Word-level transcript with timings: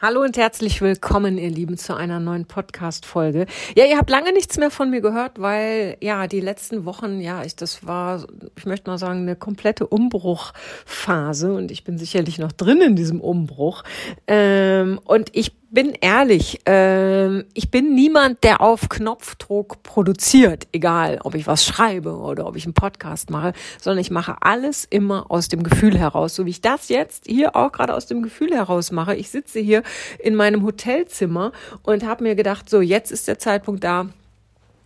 Hallo 0.00 0.22
und 0.22 0.36
herzlich 0.36 0.80
willkommen, 0.80 1.38
ihr 1.38 1.50
Lieben, 1.50 1.76
zu 1.76 1.96
einer 1.96 2.20
neuen 2.20 2.44
Podcast-Folge. 2.44 3.46
Ja, 3.74 3.84
ihr 3.84 3.98
habt 3.98 4.10
lange 4.10 4.32
nichts 4.32 4.56
mehr 4.56 4.70
von 4.70 4.90
mir 4.90 5.00
gehört, 5.00 5.40
weil 5.40 5.96
ja 6.00 6.28
die 6.28 6.38
letzten 6.38 6.84
Wochen, 6.84 7.20
ja, 7.20 7.42
ich 7.42 7.56
das 7.56 7.84
war, 7.84 8.24
ich 8.56 8.64
möchte 8.64 8.88
mal 8.88 8.98
sagen, 8.98 9.22
eine 9.22 9.34
komplette 9.34 9.88
Umbruchphase 9.88 11.52
und 11.52 11.72
ich 11.72 11.82
bin 11.82 11.98
sicherlich 11.98 12.38
noch 12.38 12.52
drin 12.52 12.80
in 12.80 12.94
diesem 12.94 13.20
Umbruch. 13.20 13.82
Ähm, 14.28 15.00
und 15.02 15.30
ich 15.32 15.56
bin 15.70 15.92
ehrlich, 16.00 16.66
äh, 16.66 17.40
ich 17.52 17.70
bin 17.70 17.94
niemand, 17.94 18.42
der 18.42 18.60
auf 18.60 18.88
Knopfdruck 18.88 19.82
produziert, 19.82 20.66
egal 20.72 21.18
ob 21.22 21.34
ich 21.34 21.46
was 21.46 21.64
schreibe 21.64 22.16
oder 22.16 22.46
ob 22.46 22.56
ich 22.56 22.64
einen 22.64 22.74
Podcast 22.74 23.30
mache, 23.30 23.52
sondern 23.80 24.00
ich 24.00 24.10
mache 24.10 24.36
alles 24.40 24.86
immer 24.88 25.30
aus 25.30 25.48
dem 25.48 25.62
Gefühl 25.62 25.98
heraus, 25.98 26.34
so 26.34 26.46
wie 26.46 26.50
ich 26.50 26.60
das 26.60 26.88
jetzt 26.88 27.26
hier 27.26 27.54
auch 27.54 27.72
gerade 27.72 27.94
aus 27.94 28.06
dem 28.06 28.22
Gefühl 28.22 28.54
heraus 28.54 28.90
mache. 28.92 29.14
Ich 29.14 29.28
sitze 29.30 29.60
hier 29.60 29.82
in 30.18 30.34
meinem 30.34 30.64
Hotelzimmer 30.64 31.52
und 31.82 32.04
habe 32.04 32.24
mir 32.24 32.34
gedacht, 32.34 32.70
so 32.70 32.80
jetzt 32.80 33.12
ist 33.12 33.28
der 33.28 33.38
Zeitpunkt 33.38 33.84
da, 33.84 34.06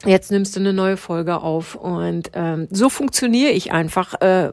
jetzt 0.04 0.32
nimmst 0.32 0.56
du 0.56 0.60
eine 0.60 0.72
neue 0.72 0.96
Folge 0.96 1.40
auf 1.40 1.76
und 1.76 2.30
ähm, 2.34 2.66
so 2.70 2.88
funktioniere 2.88 3.52
ich 3.52 3.70
einfach. 3.72 4.20
Äh, 4.20 4.52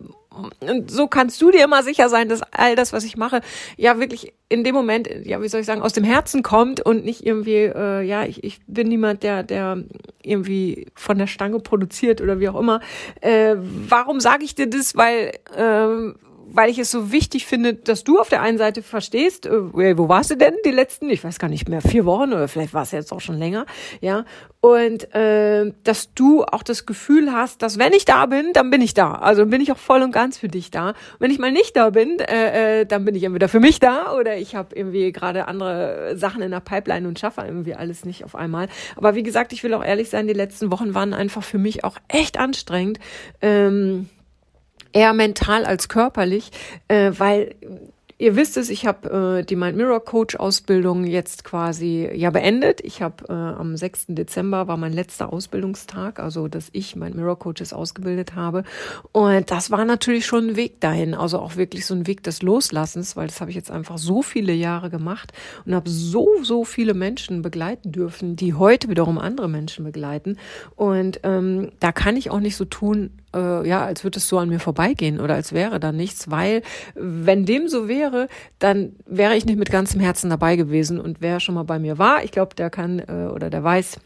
und 0.59 0.91
so 0.91 1.07
kannst 1.07 1.41
du 1.41 1.51
dir 1.51 1.63
immer 1.63 1.83
sicher 1.83 2.09
sein, 2.09 2.29
dass 2.29 2.41
all 2.51 2.75
das, 2.75 2.93
was 2.93 3.03
ich 3.03 3.17
mache, 3.17 3.41
ja 3.77 3.99
wirklich 3.99 4.33
in 4.49 4.63
dem 4.63 4.73
Moment, 4.75 5.07
ja, 5.25 5.41
wie 5.41 5.47
soll 5.47 5.61
ich 5.61 5.65
sagen, 5.65 5.81
aus 5.81 5.93
dem 5.93 6.03
Herzen 6.03 6.43
kommt 6.43 6.81
und 6.81 7.05
nicht 7.05 7.25
irgendwie, 7.25 7.65
äh, 7.65 8.01
ja, 8.01 8.23
ich, 8.25 8.43
ich 8.43 8.59
bin 8.65 8.87
niemand, 8.87 9.23
der, 9.23 9.43
der 9.43 9.83
irgendwie 10.23 10.87
von 10.95 11.17
der 11.17 11.27
Stange 11.27 11.59
produziert 11.59 12.21
oder 12.21 12.39
wie 12.39 12.49
auch 12.49 12.59
immer. 12.59 12.81
Äh, 13.21 13.55
warum 13.59 14.19
sage 14.19 14.43
ich 14.43 14.55
dir 14.55 14.67
das? 14.67 14.95
Weil 14.95 15.33
äh, 15.55 16.13
weil 16.51 16.69
ich 16.69 16.79
es 16.79 16.91
so 16.91 17.11
wichtig 17.11 17.45
finde, 17.45 17.73
dass 17.73 18.03
du 18.03 18.19
auf 18.19 18.29
der 18.29 18.41
einen 18.41 18.57
Seite 18.57 18.81
verstehst, 18.81 19.45
äh, 19.45 19.97
wo 19.97 20.09
warst 20.09 20.31
du 20.31 20.35
denn 20.35 20.53
die 20.65 20.71
letzten, 20.71 21.09
ich 21.09 21.23
weiß 21.23 21.39
gar 21.39 21.49
nicht 21.49 21.69
mehr, 21.69 21.81
vier 21.81 22.05
Wochen 22.05 22.33
oder 22.33 22.47
vielleicht 22.47 22.73
war 22.73 22.83
es 22.83 22.91
jetzt 22.91 23.11
auch 23.11 23.21
schon 23.21 23.37
länger, 23.37 23.65
ja, 24.01 24.25
und 24.61 25.13
äh, 25.15 25.71
dass 25.83 26.13
du 26.13 26.43
auch 26.43 26.63
das 26.63 26.85
Gefühl 26.85 27.31
hast, 27.31 27.61
dass 27.61 27.77
wenn 27.79 27.93
ich 27.93 28.03
da 28.05 28.25
bin, 28.25 28.51
dann 28.53 28.69
bin 28.69 28.81
ich 28.81 28.93
da, 28.93 29.13
also 29.13 29.45
bin 29.45 29.61
ich 29.61 29.71
auch 29.71 29.77
voll 29.77 30.01
und 30.01 30.11
ganz 30.11 30.37
für 30.37 30.49
dich 30.49 30.69
da. 30.69 30.89
Und 30.89 30.95
wenn 31.19 31.31
ich 31.31 31.39
mal 31.39 31.51
nicht 31.51 31.77
da 31.77 31.91
bin, 31.91 32.19
äh, 32.19 32.81
äh, 32.81 32.85
dann 32.85 33.05
bin 33.05 33.15
ich 33.15 33.23
entweder 33.23 33.47
für 33.47 33.61
mich 33.61 33.79
da 33.79 34.13
oder 34.13 34.37
ich 34.37 34.55
habe 34.55 34.75
irgendwie 34.75 35.11
gerade 35.13 35.47
andere 35.47 36.13
Sachen 36.17 36.41
in 36.41 36.51
der 36.51 36.59
Pipeline 36.59 37.07
und 37.07 37.19
schaffe 37.19 37.41
irgendwie 37.45 37.73
alles 37.73 38.03
nicht 38.03 38.25
auf 38.25 38.35
einmal. 38.35 38.67
Aber 38.97 39.15
wie 39.15 39.23
gesagt, 39.23 39.53
ich 39.53 39.63
will 39.63 39.73
auch 39.73 39.83
ehrlich 39.83 40.09
sein, 40.09 40.27
die 40.27 40.33
letzten 40.33 40.71
Wochen 40.71 40.93
waren 40.93 41.13
einfach 41.13 41.43
für 41.43 41.57
mich 41.57 41.85
auch 41.85 41.97
echt 42.09 42.37
anstrengend. 42.37 42.99
Ähm, 43.41 44.09
eher 44.93 45.13
mental 45.13 45.65
als 45.65 45.89
körperlich, 45.89 46.51
äh, 46.87 47.11
weil 47.17 47.55
Ihr 48.21 48.35
wisst 48.35 48.57
es, 48.57 48.69
ich 48.69 48.85
habe 48.85 49.39
äh, 49.39 49.45
die 49.45 49.55
Mind 49.55 49.77
Mirror 49.77 50.03
Coach 50.03 50.35
Ausbildung 50.35 51.05
jetzt 51.05 51.45
quasi 51.45 52.09
ja 52.13 52.31
beendet. 52.31 52.81
Ich 52.81 53.01
habe 53.01 53.23
äh, 53.29 53.31
am 53.31 53.77
6. 53.77 54.07
Dezember 54.09 54.67
war 54.67 54.75
mein 54.75 54.91
letzter 54.91 55.31
Ausbildungstag, 55.31 56.19
also 56.19 56.49
dass 56.49 56.67
ich 56.73 56.97
Mind 56.97 57.15
Mirror 57.15 57.39
Coaches 57.39 57.71
ausgebildet 57.71 58.35
habe. 58.35 58.65
Und 59.13 59.49
das 59.51 59.71
war 59.71 59.85
natürlich 59.85 60.25
schon 60.25 60.49
ein 60.49 60.55
Weg 60.57 60.81
dahin, 60.81 61.13
also 61.13 61.39
auch 61.39 61.55
wirklich 61.55 61.85
so 61.85 61.93
ein 61.93 62.07
Weg 62.07 62.21
des 62.23 62.41
Loslassens, 62.41 63.15
weil 63.15 63.27
das 63.27 63.39
habe 63.39 63.51
ich 63.51 63.55
jetzt 63.55 63.71
einfach 63.71 63.97
so 63.97 64.21
viele 64.21 64.51
Jahre 64.51 64.89
gemacht 64.89 65.31
und 65.65 65.73
habe 65.73 65.89
so, 65.89 66.27
so 66.43 66.65
viele 66.65 66.93
Menschen 66.93 67.41
begleiten 67.41 67.93
dürfen, 67.93 68.35
die 68.35 68.53
heute 68.53 68.89
wiederum 68.89 69.17
andere 69.17 69.47
Menschen 69.47 69.85
begleiten. 69.85 70.37
Und 70.75 71.21
ähm, 71.23 71.71
da 71.79 71.93
kann 71.93 72.17
ich 72.17 72.31
auch 72.31 72.41
nicht 72.41 72.57
so 72.57 72.65
tun, 72.65 73.11
äh, 73.35 73.67
ja, 73.67 73.85
als 73.85 74.03
würde 74.03 74.17
es 74.17 74.27
so 74.27 74.37
an 74.37 74.49
mir 74.49 74.59
vorbeigehen 74.59 75.19
oder 75.19 75.35
als 75.35 75.53
wäre 75.53 75.79
da 75.79 75.91
nichts, 75.91 76.29
weil 76.31 76.61
wenn 76.95 77.45
dem 77.45 77.67
so 77.67 77.87
wäre, 77.87 78.27
dann 78.59 78.93
wäre 79.05 79.35
ich 79.35 79.45
nicht 79.45 79.59
mit 79.59 79.71
ganzem 79.71 79.99
Herzen 79.99 80.29
dabei 80.29 80.55
gewesen 80.55 80.99
und 80.99 81.21
wer 81.21 81.39
schon 81.39 81.55
mal 81.55 81.63
bei 81.63 81.79
mir 81.79 81.97
war, 81.97 82.23
ich 82.23 82.31
glaube, 82.31 82.55
der 82.55 82.69
kann 82.69 82.99
äh, 82.99 83.29
oder 83.33 83.49
der 83.49 83.63
weiß, 83.63 83.99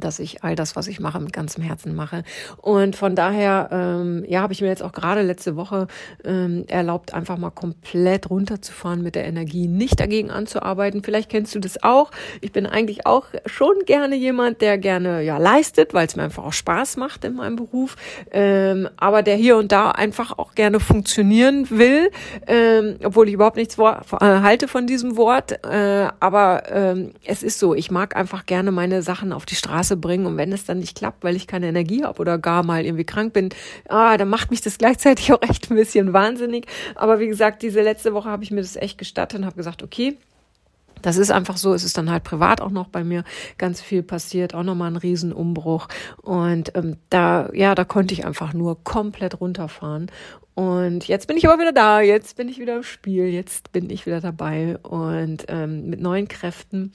dass 0.00 0.18
ich 0.18 0.44
all 0.44 0.54
das, 0.54 0.76
was 0.76 0.88
ich 0.88 1.00
mache, 1.00 1.20
mit 1.20 1.32
ganzem 1.32 1.62
Herzen 1.62 1.94
mache. 1.94 2.24
Und 2.58 2.96
von 2.96 3.14
daher, 3.14 3.68
ähm, 3.72 4.24
ja, 4.28 4.40
habe 4.42 4.52
ich 4.52 4.60
mir 4.60 4.68
jetzt 4.68 4.82
auch 4.82 4.92
gerade 4.92 5.22
letzte 5.22 5.56
Woche 5.56 5.86
ähm, 6.24 6.64
erlaubt, 6.68 7.14
einfach 7.14 7.38
mal 7.38 7.50
komplett 7.50 8.30
runterzufahren 8.30 9.02
mit 9.02 9.14
der 9.14 9.24
Energie, 9.24 9.68
nicht 9.68 10.00
dagegen 10.00 10.30
anzuarbeiten. 10.30 11.02
Vielleicht 11.02 11.30
kennst 11.30 11.54
du 11.54 11.58
das 11.58 11.82
auch. 11.82 12.10
Ich 12.40 12.52
bin 12.52 12.66
eigentlich 12.66 13.06
auch 13.06 13.26
schon 13.46 13.74
gerne 13.86 14.16
jemand, 14.16 14.60
der 14.60 14.78
gerne 14.78 15.22
ja 15.22 15.38
leistet, 15.38 15.94
weil 15.94 16.06
es 16.06 16.16
mir 16.16 16.22
einfach 16.22 16.44
auch 16.44 16.52
Spaß 16.52 16.96
macht 16.96 17.24
in 17.24 17.34
meinem 17.34 17.56
Beruf, 17.56 17.96
ähm, 18.30 18.88
aber 18.96 19.22
der 19.22 19.36
hier 19.36 19.56
und 19.56 19.72
da 19.72 19.90
einfach 19.90 20.38
auch 20.38 20.54
gerne 20.54 20.80
funktionieren 20.80 21.68
will, 21.70 22.10
ähm, 22.46 22.96
obwohl 23.04 23.28
ich 23.28 23.34
überhaupt 23.34 23.56
nichts 23.56 23.78
äh, 23.78 23.92
halte 24.20 24.68
von 24.68 24.86
diesem 24.86 25.16
Wort. 25.16 25.52
Äh, 25.64 26.08
aber 26.20 26.62
ähm, 26.70 27.12
es 27.24 27.42
ist 27.42 27.58
so, 27.58 27.74
ich 27.74 27.90
mag 27.90 28.16
einfach 28.16 28.46
gerne 28.46 28.72
meine 28.72 29.02
Sachen 29.02 29.32
auf 29.32 29.46
die 29.46 29.54
Straße 29.54 29.83
Straße 29.84 29.96
bringen 29.96 30.26
und 30.26 30.36
wenn 30.36 30.52
es 30.52 30.64
dann 30.64 30.78
nicht 30.78 30.96
klappt, 30.96 31.24
weil 31.24 31.36
ich 31.36 31.46
keine 31.46 31.68
Energie 31.68 32.04
habe 32.04 32.18
oder 32.20 32.38
gar 32.38 32.62
mal 32.62 32.84
irgendwie 32.84 33.04
krank 33.04 33.32
bin, 33.32 33.50
ah, 33.88 34.16
dann 34.16 34.28
macht 34.28 34.50
mich 34.50 34.62
das 34.62 34.78
gleichzeitig 34.78 35.32
auch 35.32 35.42
echt 35.42 35.70
ein 35.70 35.76
bisschen 35.76 36.12
wahnsinnig. 36.12 36.66
Aber 36.94 37.20
wie 37.20 37.28
gesagt, 37.28 37.62
diese 37.62 37.82
letzte 37.82 38.14
Woche 38.14 38.30
habe 38.30 38.42
ich 38.42 38.50
mir 38.50 38.62
das 38.62 38.76
echt 38.76 38.98
gestattet 38.98 39.40
und 39.40 39.46
habe 39.46 39.56
gesagt, 39.56 39.82
okay, 39.82 40.16
das 41.02 41.18
ist 41.18 41.30
einfach 41.30 41.58
so, 41.58 41.74
es 41.74 41.84
ist 41.84 41.98
dann 41.98 42.10
halt 42.10 42.24
privat 42.24 42.62
auch 42.62 42.70
noch 42.70 42.88
bei 42.88 43.04
mir 43.04 43.24
ganz 43.58 43.82
viel 43.82 44.02
passiert, 44.02 44.54
auch 44.54 44.62
nochmal 44.62 44.90
ein 44.90 44.96
Riesenumbruch. 44.96 45.88
Und 46.22 46.74
ähm, 46.76 46.96
da, 47.10 47.50
ja, 47.52 47.74
da 47.74 47.84
konnte 47.84 48.14
ich 48.14 48.24
einfach 48.24 48.54
nur 48.54 48.82
komplett 48.84 49.38
runterfahren. 49.38 50.10
Und 50.54 51.06
jetzt 51.08 51.26
bin 51.26 51.36
ich 51.36 51.46
aber 51.46 51.60
wieder 51.60 51.72
da, 51.72 52.00
jetzt 52.00 52.36
bin 52.36 52.48
ich 52.48 52.58
wieder 52.58 52.76
im 52.76 52.84
Spiel, 52.84 53.26
jetzt 53.26 53.72
bin 53.72 53.90
ich 53.90 54.06
wieder 54.06 54.20
dabei 54.20 54.78
und 54.78 55.44
ähm, 55.48 55.90
mit 55.90 56.00
neuen 56.00 56.28
Kräften. 56.28 56.92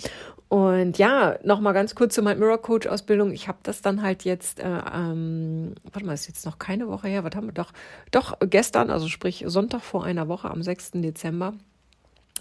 Und 0.49 0.97
ja, 0.97 1.37
nochmal 1.43 1.73
ganz 1.73 1.93
kurz 1.93 2.15
zu 2.15 2.23
meiner 2.23 2.39
Mirror 2.39 2.59
Coach 2.61 2.87
Ausbildung. 2.87 3.31
Ich 3.31 3.47
habe 3.47 3.59
das 3.61 3.83
dann 3.83 4.01
halt 4.01 4.23
jetzt, 4.23 4.59
äh, 4.59 4.81
ähm, 4.93 5.75
warte 5.91 6.05
mal, 6.05 6.13
ist 6.13 6.27
jetzt 6.27 6.43
noch 6.45 6.57
keine 6.57 6.87
Woche 6.87 7.07
her, 7.07 7.23
was 7.23 7.35
haben 7.35 7.47
wir 7.47 7.53
doch, 7.53 7.71
doch 8.11 8.35
gestern, 8.41 8.89
also 8.89 9.07
sprich 9.07 9.43
Sonntag 9.47 9.81
vor 9.81 10.03
einer 10.03 10.27
Woche 10.27 10.49
am 10.49 10.63
6. 10.63 10.93
Dezember 10.95 11.53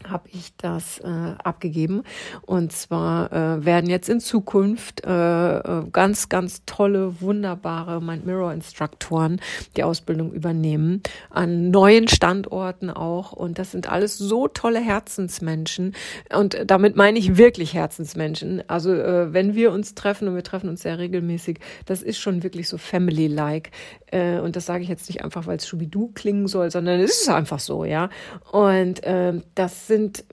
habe 0.06 0.28
ich 0.30 0.54
das 0.56 0.98
äh, 1.00 1.34
abgegeben. 1.42 2.02
Und 2.42 2.72
zwar 2.72 3.32
äh, 3.32 3.64
werden 3.64 3.90
jetzt 3.90 4.08
in 4.08 4.20
Zukunft 4.20 5.04
äh, 5.04 5.58
äh 5.58 5.84
ganz, 5.92 6.28
ganz 6.28 6.62
tolle, 6.66 7.20
wunderbare 7.20 8.00
Mind 8.02 8.26
Mirror 8.26 8.52
Instruktoren 8.52 9.40
die 9.76 9.82
Ausbildung 9.82 10.32
übernehmen. 10.32 11.02
An 11.30 11.70
neuen 11.70 12.08
Standorten 12.08 12.90
auch. 12.90 13.32
Und 13.32 13.58
das 13.58 13.72
sind 13.72 13.90
alles 13.90 14.18
so 14.18 14.48
tolle 14.48 14.80
Herzensmenschen. 14.80 15.94
Und 16.34 16.58
damit 16.66 16.96
meine 16.96 17.18
ich 17.18 17.36
wirklich 17.36 17.74
Herzensmenschen. 17.74 18.62
Also 18.68 18.92
äh, 18.92 19.32
wenn 19.32 19.54
wir 19.54 19.72
uns 19.72 19.94
treffen 19.94 20.28
und 20.28 20.34
wir 20.34 20.44
treffen 20.44 20.68
uns 20.68 20.82
sehr 20.82 20.98
regelmäßig, 20.98 21.58
das 21.86 22.02
ist 22.02 22.18
schon 22.18 22.42
wirklich 22.42 22.68
so 22.68 22.78
family-like. 22.78 23.70
Äh, 24.10 24.38
und 24.38 24.56
das 24.56 24.66
sage 24.66 24.82
ich 24.82 24.88
jetzt 24.88 25.08
nicht 25.08 25.24
einfach, 25.24 25.46
weil 25.46 25.56
es 25.56 25.66
Schubidu 25.66 26.10
klingen 26.14 26.48
soll, 26.48 26.70
sondern 26.70 27.00
es 27.00 27.22
ist 27.22 27.28
einfach 27.28 27.60
so, 27.60 27.84
ja. 27.84 28.10
Und 28.52 29.02
äh, 29.04 29.34
das 29.54 29.86
sind 29.86 30.24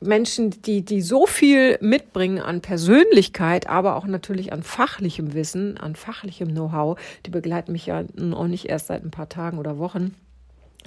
Menschen, 0.00 0.50
die, 0.62 0.84
die 0.84 1.00
so 1.00 1.26
viel 1.26 1.78
mitbringen 1.80 2.38
an 2.38 2.60
Persönlichkeit, 2.60 3.68
aber 3.68 3.96
auch 3.96 4.06
natürlich 4.06 4.52
an 4.52 4.62
fachlichem 4.62 5.34
Wissen, 5.34 5.78
an 5.78 5.96
fachlichem 5.96 6.48
Know-how. 6.48 6.98
Die 7.24 7.30
begleiten 7.30 7.72
mich 7.72 7.86
ja 7.86 8.04
auch 8.32 8.46
nicht 8.46 8.66
erst 8.66 8.88
seit 8.88 9.04
ein 9.04 9.10
paar 9.10 9.28
Tagen 9.28 9.58
oder 9.58 9.78
Wochen 9.78 10.14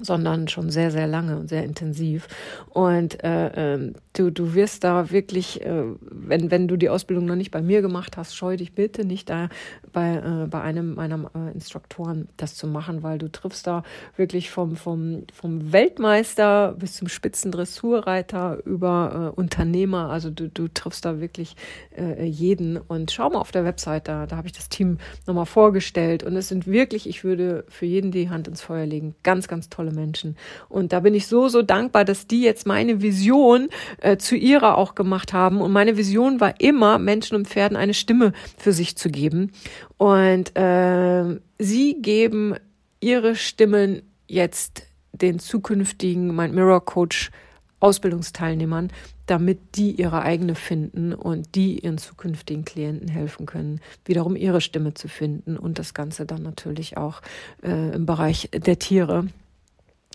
sondern 0.01 0.47
schon 0.47 0.69
sehr, 0.69 0.91
sehr 0.91 1.07
lange 1.07 1.37
und 1.37 1.49
sehr 1.49 1.63
intensiv. 1.63 2.27
Und 2.69 3.23
äh, 3.23 3.75
äh, 3.75 3.93
du, 4.19 4.31
du 4.31 4.53
wirst 4.53 4.83
da 4.83 5.11
wirklich, 5.11 5.61
äh, 5.65 5.83
wenn, 6.01 6.51
wenn 6.51 6.67
du 6.67 6.75
die 6.75 6.89
Ausbildung 6.89 7.25
noch 7.25 7.35
nicht 7.35 7.51
bei 7.51 7.61
mir 7.61 7.81
gemacht 7.81 8.17
hast, 8.17 8.35
scheu 8.35 8.57
dich 8.57 8.73
bitte 8.73 9.05
nicht 9.05 9.29
da 9.29 9.49
bei, 9.93 10.15
äh, 10.15 10.47
bei 10.47 10.61
einem 10.61 10.95
meiner 10.95 11.31
äh, 11.33 11.53
Instruktoren 11.53 12.27
das 12.37 12.55
zu 12.55 12.67
machen, 12.67 13.01
weil 13.01 13.17
du 13.17 13.31
triffst 13.31 13.65
da 13.65 13.83
wirklich 14.17 14.51
vom, 14.51 14.75
vom, 14.75 15.23
vom 15.33 15.71
Weltmeister 15.71 16.75
bis 16.77 16.95
zum 16.95 17.07
Spitzendressurreiter 17.07 18.59
über 18.65 19.33
äh, 19.35 19.39
Unternehmer. 19.39 20.09
Also 20.09 20.29
du, 20.29 20.49
du 20.49 20.67
triffst 20.67 21.05
da 21.05 21.21
wirklich 21.21 21.55
äh, 21.97 22.25
jeden. 22.25 22.77
Und 22.77 23.11
schau 23.11 23.29
mal 23.29 23.39
auf 23.39 23.51
der 23.51 23.63
Website, 23.63 24.07
da, 24.07 24.25
da 24.25 24.35
habe 24.35 24.47
ich 24.47 24.53
das 24.53 24.69
Team 24.69 24.97
nochmal 25.25 25.45
vorgestellt. 25.45 26.23
Und 26.23 26.35
es 26.35 26.49
sind 26.49 26.67
wirklich, 26.67 27.07
ich 27.07 27.23
würde 27.23 27.63
für 27.69 27.85
jeden 27.85 28.11
die 28.11 28.29
Hand 28.29 28.47
ins 28.47 28.61
Feuer 28.61 28.85
legen, 28.85 29.15
ganz, 29.23 29.47
ganz 29.47 29.69
tolle 29.69 29.91
Menschen. 29.91 30.35
Und 30.67 30.91
da 30.91 30.99
bin 30.99 31.13
ich 31.13 31.27
so, 31.27 31.47
so 31.47 31.61
dankbar, 31.61 32.03
dass 32.03 32.27
die 32.27 32.41
jetzt 32.41 32.67
meine 32.67 33.01
Vision 33.01 33.69
äh, 34.09 34.17
zu 34.17 34.35
ihrer 34.35 34.77
auch 34.77 34.95
gemacht 34.95 35.33
haben. 35.33 35.61
Und 35.61 35.71
meine 35.71 35.97
Vision 35.97 36.39
war 36.39 36.59
immer, 36.59 36.99
Menschen 36.99 37.35
und 37.35 37.47
Pferden 37.47 37.77
eine 37.77 37.93
Stimme 37.93 38.33
für 38.57 38.71
sich 38.71 38.95
zu 38.95 39.09
geben. 39.09 39.51
Und 39.97 40.57
äh, 40.57 41.39
sie 41.57 42.01
geben 42.01 42.55
ihre 42.99 43.35
Stimmen 43.35 44.01
jetzt 44.27 44.83
den 45.11 45.39
zukünftigen 45.39 46.35
Mind 46.35 46.53
Mirror 46.53 46.85
Coach 46.85 47.31
Ausbildungsteilnehmern, 47.79 48.91
damit 49.25 49.75
die 49.75 49.91
ihre 49.91 50.21
eigene 50.21 50.55
finden 50.55 51.13
und 51.13 51.55
die 51.55 51.79
ihren 51.79 51.97
zukünftigen 51.97 52.65
Klienten 52.65 53.07
helfen 53.07 53.45
können, 53.45 53.79
wiederum 54.05 54.35
ihre 54.35 54.59
Stimme 54.59 54.95
zu 54.95 55.07
finden 55.07 55.57
und 55.57 55.79
das 55.79 55.93
Ganze 55.93 56.25
dann 56.25 56.41
natürlich 56.41 56.97
auch 56.97 57.21
äh, 57.63 57.95
im 57.95 58.05
Bereich 58.05 58.49
der 58.51 58.79
Tiere 58.79 59.27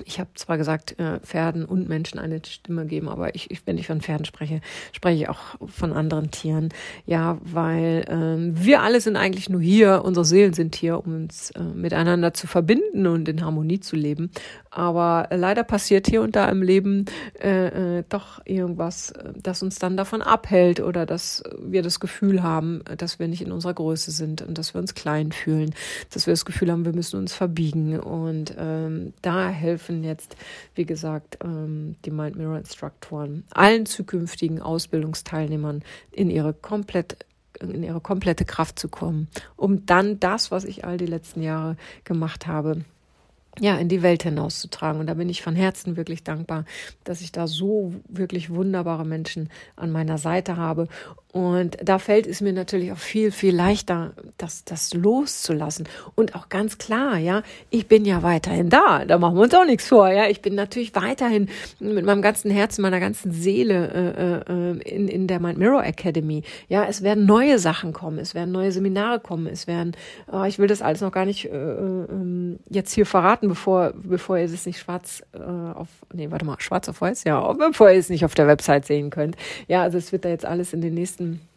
ich 0.04 0.18
habe 0.18 0.30
zwar 0.34 0.58
gesagt, 0.58 0.98
äh, 0.98 1.20
Pferden 1.20 1.64
und 1.64 1.88
Menschen 1.88 2.18
eine 2.18 2.40
Stimme 2.44 2.84
geben, 2.86 3.08
aber 3.08 3.36
ich, 3.36 3.48
wenn 3.64 3.78
ich 3.78 3.86
von 3.86 4.00
Pferden 4.00 4.24
spreche, 4.24 4.60
spreche 4.92 5.22
ich 5.22 5.28
auch 5.28 5.56
von 5.68 5.92
anderen 5.92 6.32
Tieren. 6.32 6.70
Ja, 7.06 7.38
weil 7.42 8.04
ähm, 8.08 8.54
wir 8.56 8.82
alle 8.82 9.00
sind 9.00 9.16
eigentlich 9.16 9.48
nur 9.48 9.60
hier, 9.60 10.02
unsere 10.04 10.24
Seelen 10.24 10.52
sind 10.52 10.74
hier, 10.74 10.98
um 10.98 11.14
uns 11.14 11.52
äh, 11.52 11.62
miteinander 11.62 12.34
zu 12.34 12.48
verbinden 12.48 13.06
und 13.06 13.28
in 13.28 13.44
Harmonie 13.44 13.78
zu 13.78 13.94
leben. 13.94 14.30
Aber 14.70 15.28
leider 15.30 15.62
passiert 15.62 16.08
hier 16.08 16.22
und 16.22 16.34
da 16.34 16.48
im 16.48 16.62
Leben 16.62 17.04
äh, 17.40 17.98
äh, 17.98 18.04
doch 18.08 18.44
irgendwas, 18.44 19.12
das 19.40 19.62
uns 19.62 19.78
dann 19.78 19.96
davon 19.96 20.22
abhält 20.22 20.80
oder 20.80 21.06
dass 21.06 21.44
wir 21.60 21.82
das 21.82 22.00
Gefühl 22.00 22.42
haben, 22.42 22.82
dass 22.98 23.20
wir 23.20 23.28
nicht 23.28 23.42
in 23.42 23.52
unserer 23.52 23.74
Größe 23.74 24.10
sind 24.10 24.42
und 24.42 24.58
dass 24.58 24.74
wir 24.74 24.80
uns 24.80 24.94
klein 24.94 25.30
fühlen, 25.30 25.72
dass 26.12 26.26
wir 26.26 26.32
das 26.32 26.44
Gefühl 26.44 26.72
haben, 26.72 26.84
wir 26.84 26.92
müssen 26.92 27.20
uns 27.20 27.32
verbiegen. 27.32 28.00
Und 28.00 28.56
ähm, 28.58 29.12
da 29.22 29.48
helfen 29.48 29.83
helfen 29.84 30.04
jetzt, 30.04 30.36
wie 30.74 30.86
gesagt, 30.86 31.38
ähm, 31.44 31.96
die 32.04 32.10
Mind 32.10 32.36
Mirror 32.36 32.58
Instruktoren, 32.58 33.44
allen 33.50 33.86
zukünftigen 33.86 34.60
Ausbildungsteilnehmern 34.60 35.82
in 36.10 36.30
ihre 36.30 36.54
komplett 36.54 37.16
in 37.60 37.84
ihre 37.84 38.00
komplette 38.00 38.44
Kraft 38.44 38.80
zu 38.80 38.88
kommen, 38.88 39.28
um 39.56 39.86
dann 39.86 40.18
das, 40.18 40.50
was 40.50 40.64
ich 40.64 40.84
all 40.84 40.96
die 40.96 41.06
letzten 41.06 41.40
Jahre 41.40 41.76
gemacht 42.02 42.48
habe, 42.48 42.84
ja, 43.60 43.78
in 43.78 43.88
die 43.88 44.02
Welt 44.02 44.24
hinauszutragen. 44.24 45.00
Und 45.00 45.06
da 45.06 45.14
bin 45.14 45.28
ich 45.28 45.40
von 45.40 45.54
Herzen 45.54 45.96
wirklich 45.96 46.24
dankbar, 46.24 46.64
dass 47.04 47.20
ich 47.20 47.30
da 47.30 47.46
so 47.46 47.94
wirklich 48.08 48.50
wunderbare 48.50 49.06
Menschen 49.06 49.50
an 49.76 49.92
meiner 49.92 50.18
Seite 50.18 50.56
habe 50.56 50.88
und 51.34 51.78
da 51.82 51.98
fällt 51.98 52.28
es 52.28 52.40
mir 52.40 52.52
natürlich 52.52 52.92
auch 52.92 52.96
viel, 52.96 53.32
viel 53.32 53.56
leichter, 53.56 54.12
das, 54.38 54.64
das 54.64 54.94
loszulassen. 54.94 55.88
Und 56.14 56.36
auch 56.36 56.48
ganz 56.48 56.78
klar, 56.78 57.18
ja, 57.18 57.42
ich 57.70 57.88
bin 57.88 58.04
ja 58.04 58.22
weiterhin 58.22 58.70
da. 58.70 59.04
Da 59.04 59.18
machen 59.18 59.34
wir 59.34 59.42
uns 59.42 59.52
auch 59.52 59.64
nichts 59.64 59.88
vor, 59.88 60.08
ja. 60.08 60.28
Ich 60.28 60.42
bin 60.42 60.54
natürlich 60.54 60.94
weiterhin 60.94 61.48
mit 61.80 62.04
meinem 62.04 62.22
ganzen 62.22 62.52
Herzen, 62.52 62.82
meiner 62.82 63.00
ganzen 63.00 63.32
Seele 63.32 64.44
äh, 64.46 64.52
äh, 64.52 64.94
in, 64.94 65.08
in 65.08 65.26
der 65.26 65.40
Mind 65.40 65.58
Mirror 65.58 65.84
Academy. 65.84 66.44
Ja, 66.68 66.84
es 66.84 67.02
werden 67.02 67.26
neue 67.26 67.58
Sachen 67.58 67.92
kommen, 67.92 68.20
es 68.20 68.36
werden 68.36 68.52
neue 68.52 68.70
Seminare 68.70 69.18
kommen, 69.18 69.48
es 69.48 69.66
werden, 69.66 69.96
oh, 70.30 70.44
ich 70.44 70.60
will 70.60 70.68
das 70.68 70.82
alles 70.82 71.00
noch 71.00 71.10
gar 71.10 71.24
nicht 71.24 71.46
äh, 71.46 71.48
äh, 71.48 72.58
jetzt 72.70 72.92
hier 72.92 73.06
verraten, 73.06 73.48
bevor, 73.48 73.92
bevor 73.96 74.38
ihr 74.38 74.44
es 74.44 74.66
nicht 74.66 74.78
schwarz 74.78 75.24
äh, 75.32 75.38
auf, 75.40 75.88
nee, 76.12 76.30
warte 76.30 76.44
mal, 76.44 76.60
schwarz 76.60 76.88
auf 76.88 77.00
weiß, 77.00 77.24
ja, 77.24 77.52
bevor 77.54 77.90
ihr 77.90 77.98
es 77.98 78.08
nicht 78.08 78.24
auf 78.24 78.34
der 78.34 78.46
Website 78.46 78.86
sehen 78.86 79.10
könnt. 79.10 79.34
Ja, 79.66 79.82
also 79.82 79.98
es 79.98 80.12
wird 80.12 80.24
da 80.24 80.28
jetzt 80.28 80.46
alles 80.46 80.72
in 80.72 80.80
den 80.80 80.94
nächsten 80.94 81.23
nächsten 81.24 81.48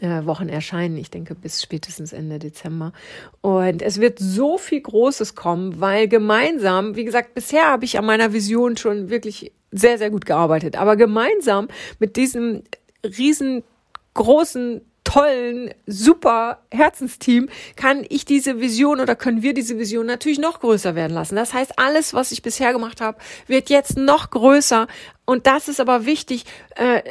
äh, 0.00 0.24
Wochen 0.26 0.48
erscheinen. 0.48 0.96
Ich 0.96 1.10
denke 1.10 1.34
bis 1.34 1.62
spätestens 1.62 2.12
Ende 2.12 2.38
Dezember. 2.38 2.92
Und 3.40 3.82
es 3.82 4.00
wird 4.00 4.18
so 4.18 4.58
viel 4.58 4.80
Großes 4.80 5.34
kommen, 5.34 5.80
weil 5.80 6.08
gemeinsam, 6.08 6.96
wie 6.96 7.04
gesagt, 7.04 7.34
bisher 7.34 7.68
habe 7.68 7.84
ich 7.84 7.98
an 7.98 8.06
meiner 8.06 8.32
Vision 8.32 8.76
schon 8.76 9.10
wirklich 9.10 9.52
sehr, 9.72 9.98
sehr 9.98 10.10
gut 10.10 10.26
gearbeitet. 10.26 10.76
Aber 10.76 10.96
gemeinsam 10.96 11.68
mit 11.98 12.16
diesem 12.16 12.62
riesengroßen 13.04 14.82
tollen, 15.02 15.74
super 15.86 16.62
Herzensteam 16.70 17.48
kann 17.74 18.04
ich 18.08 18.24
diese 18.24 18.60
Vision 18.60 19.00
oder 19.00 19.16
können 19.16 19.42
wir 19.42 19.54
diese 19.54 19.76
Vision 19.76 20.06
natürlich 20.06 20.38
noch 20.38 20.60
größer 20.60 20.94
werden 20.94 21.14
lassen. 21.14 21.34
Das 21.34 21.52
heißt, 21.52 21.78
alles, 21.80 22.14
was 22.14 22.30
ich 22.30 22.42
bisher 22.42 22.72
gemacht 22.72 23.00
habe, 23.00 23.18
wird 23.48 23.70
jetzt 23.70 23.96
noch 23.96 24.30
größer. 24.30 24.86
Und 25.24 25.48
das 25.48 25.66
ist 25.66 25.80
aber 25.80 26.06
wichtig. 26.06 26.44
Äh, 26.76 27.02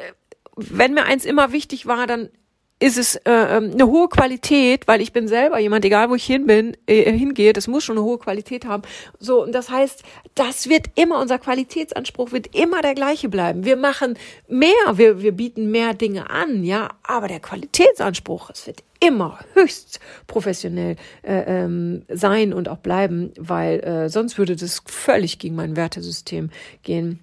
wenn 0.59 0.93
mir 0.93 1.05
eins 1.05 1.25
immer 1.25 1.51
wichtig 1.51 1.85
war, 1.85 2.07
dann 2.07 2.29
ist 2.79 2.97
es 2.97 3.15
äh, 3.17 3.31
ähm, 3.31 3.71
eine 3.73 3.87
hohe 3.87 4.07
Qualität, 4.07 4.87
weil 4.87 5.01
ich 5.01 5.11
bin 5.11 5.27
selber 5.27 5.59
jemand, 5.59 5.83
egal 5.83 6.09
wo 6.09 6.15
ich 6.15 6.25
hin 6.25 6.45
bin, 6.45 6.77
äh, 6.87 7.11
hingehe, 7.11 7.51
das 7.51 7.67
muss 7.67 7.83
schon 7.83 7.97
eine 7.97 8.05
hohe 8.05 8.17
Qualität 8.17 8.65
haben. 8.65 8.83
So, 9.19 9.43
und 9.43 9.53
das 9.53 9.69
heißt, 9.69 10.01
das 10.35 10.69
wird 10.69 10.87
immer, 10.95 11.19
unser 11.19 11.39
Qualitätsanspruch 11.39 12.31
wird 12.31 12.55
immer 12.55 12.81
der 12.81 12.95
gleiche 12.95 13.27
bleiben. 13.27 13.65
Wir 13.65 13.75
machen 13.75 14.17
mehr, 14.47 14.69
wir, 14.93 15.21
wir 15.21 15.33
bieten 15.33 15.71
mehr 15.71 15.93
Dinge 15.93 16.29
an, 16.29 16.63
ja, 16.63 16.89
aber 17.03 17.27
der 17.27 17.41
Qualitätsanspruch, 17.41 18.49
es 18.51 18.65
wird 18.65 18.83
immer 19.01 19.39
höchst 19.55 19.99
professionell 20.27 20.95
äh, 21.21 21.63
ähm, 21.63 22.03
sein 22.07 22.53
und 22.53 22.69
auch 22.69 22.77
bleiben, 22.77 23.33
weil 23.37 23.79
äh, 23.81 24.09
sonst 24.09 24.37
würde 24.37 24.55
das 24.55 24.81
völlig 24.85 25.37
gegen 25.37 25.55
mein 25.55 25.75
Wertesystem 25.75 26.49
gehen. 26.83 27.19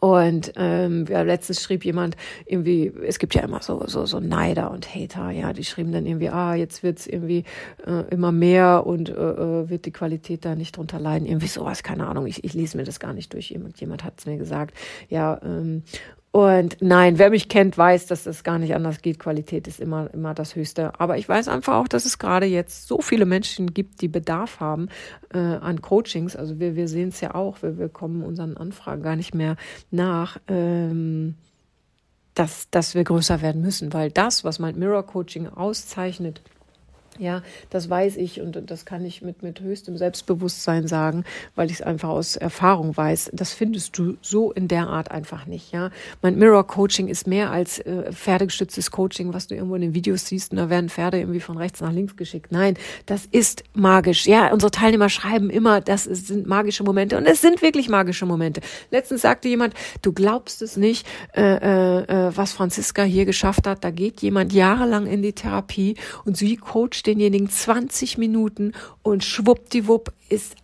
Und 0.00 0.52
ähm, 0.56 1.04
ja, 1.08 1.22
letztens 1.22 1.62
schrieb 1.62 1.84
jemand 1.84 2.16
irgendwie, 2.46 2.90
es 3.06 3.18
gibt 3.18 3.34
ja 3.34 3.42
immer 3.42 3.60
so 3.62 3.86
so 3.86 4.06
so 4.06 4.18
Neider 4.18 4.70
und 4.70 4.94
Hater, 4.94 5.30
ja, 5.30 5.52
die 5.52 5.64
schrieben 5.64 5.92
dann 5.92 6.06
irgendwie, 6.06 6.30
ah, 6.30 6.54
jetzt 6.54 6.82
wird's 6.82 7.06
irgendwie 7.06 7.44
äh, 7.86 8.02
immer 8.10 8.32
mehr 8.32 8.86
und 8.86 9.10
äh, 9.10 9.12
äh 9.12 9.68
wird 9.68 9.84
die 9.84 9.92
Qualität 9.92 10.44
da 10.46 10.54
nicht 10.54 10.76
drunter 10.78 10.98
leiden, 10.98 11.26
irgendwie 11.26 11.48
sowas, 11.48 11.82
keine 11.82 12.06
Ahnung. 12.06 12.26
Ich, 12.26 12.44
ich 12.44 12.54
lese 12.54 12.78
mir 12.78 12.84
das 12.84 12.98
gar 12.98 13.12
nicht 13.12 13.34
durch. 13.34 13.50
Jemand, 13.50 13.78
jemand 13.78 14.04
hat 14.04 14.14
es 14.18 14.26
mir 14.26 14.38
gesagt, 14.38 14.74
ja. 15.10 15.38
Ähm, 15.42 15.82
und 16.34 16.78
nein, 16.80 17.20
wer 17.20 17.30
mich 17.30 17.48
kennt, 17.48 17.78
weiß, 17.78 18.06
dass 18.06 18.26
es 18.26 18.42
gar 18.42 18.58
nicht 18.58 18.74
anders 18.74 19.02
geht. 19.02 19.20
Qualität 19.20 19.68
ist 19.68 19.78
immer, 19.78 20.12
immer 20.12 20.34
das 20.34 20.56
Höchste. 20.56 20.98
Aber 20.98 21.16
ich 21.16 21.28
weiß 21.28 21.46
einfach 21.46 21.74
auch, 21.74 21.86
dass 21.86 22.06
es 22.06 22.18
gerade 22.18 22.46
jetzt 22.46 22.88
so 22.88 23.00
viele 23.00 23.24
Menschen 23.24 23.72
gibt, 23.72 24.00
die 24.00 24.08
Bedarf 24.08 24.58
haben 24.58 24.88
äh, 25.32 25.38
an 25.38 25.80
Coachings. 25.80 26.34
Also 26.34 26.58
wir, 26.58 26.74
wir 26.74 26.88
sehen 26.88 27.10
es 27.10 27.20
ja 27.20 27.36
auch, 27.36 27.62
wir, 27.62 27.78
wir 27.78 27.88
kommen 27.88 28.24
unseren 28.24 28.56
Anfragen 28.56 29.04
gar 29.04 29.14
nicht 29.14 29.32
mehr 29.32 29.54
nach. 29.92 30.38
Ähm, 30.48 31.36
dass, 32.34 32.68
dass 32.68 32.96
wir 32.96 33.04
größer 33.04 33.40
werden 33.40 33.62
müssen, 33.62 33.92
weil 33.92 34.10
das, 34.10 34.42
was 34.42 34.58
mein 34.58 34.76
Mirror 34.76 35.06
Coaching 35.06 35.46
auszeichnet, 35.46 36.42
ja, 37.18 37.42
das 37.70 37.88
weiß 37.88 38.16
ich 38.16 38.40
und 38.40 38.70
das 38.70 38.84
kann 38.84 39.04
ich 39.04 39.22
mit, 39.22 39.42
mit 39.42 39.60
höchstem 39.60 39.96
Selbstbewusstsein 39.96 40.86
sagen, 40.86 41.24
weil 41.54 41.70
ich 41.70 41.74
es 41.74 41.82
einfach 41.82 42.08
aus 42.08 42.36
Erfahrung 42.36 42.96
weiß. 42.96 43.30
Das 43.32 43.52
findest 43.52 43.96
du 43.98 44.16
so 44.20 44.52
in 44.52 44.68
der 44.68 44.88
Art 44.88 45.10
einfach 45.10 45.46
nicht, 45.46 45.72
ja. 45.72 45.90
Mein 46.22 46.36
Mirror 46.38 46.66
Coaching 46.66 47.08
ist 47.08 47.26
mehr 47.26 47.50
als 47.50 47.78
äh, 47.80 48.12
pferdegestütztes 48.12 48.90
Coaching, 48.90 49.32
was 49.32 49.46
du 49.46 49.54
irgendwo 49.54 49.74
in 49.76 49.82
den 49.82 49.94
Videos 49.94 50.26
siehst 50.26 50.52
und 50.52 50.58
da 50.58 50.70
werden 50.70 50.88
Pferde 50.88 51.18
irgendwie 51.18 51.40
von 51.40 51.56
rechts 51.56 51.80
nach 51.80 51.92
links 51.92 52.16
geschickt. 52.16 52.50
Nein, 52.50 52.76
das 53.06 53.26
ist 53.26 53.64
magisch. 53.74 54.26
Ja, 54.26 54.52
unsere 54.52 54.70
Teilnehmer 54.70 55.08
schreiben 55.08 55.50
immer, 55.50 55.80
das 55.80 56.04
sind 56.04 56.46
magische 56.46 56.84
Momente 56.84 57.16
und 57.16 57.26
es 57.26 57.40
sind 57.40 57.62
wirklich 57.62 57.88
magische 57.88 58.26
Momente. 58.26 58.60
Letztens 58.90 59.22
sagte 59.22 59.48
jemand, 59.48 59.74
du 60.02 60.12
glaubst 60.12 60.62
es 60.62 60.76
nicht, 60.76 61.06
äh, 61.36 61.42
äh, 61.42 62.28
äh 62.28 62.36
was 62.36 62.52
Franziska 62.52 63.02
hier 63.02 63.24
geschafft 63.24 63.66
hat. 63.66 63.84
Da 63.84 63.90
geht 63.90 64.22
jemand 64.22 64.52
jahrelang 64.52 65.06
in 65.06 65.22
die 65.22 65.32
Therapie 65.32 65.96
und 66.24 66.36
sie 66.36 66.56
coacht 66.56 67.03
denjenigen 67.06 67.48
20 67.48 68.18
Minuten 68.18 68.72
und 69.02 69.24
schwuppdiwupp 69.24 70.12
ist 70.28 70.56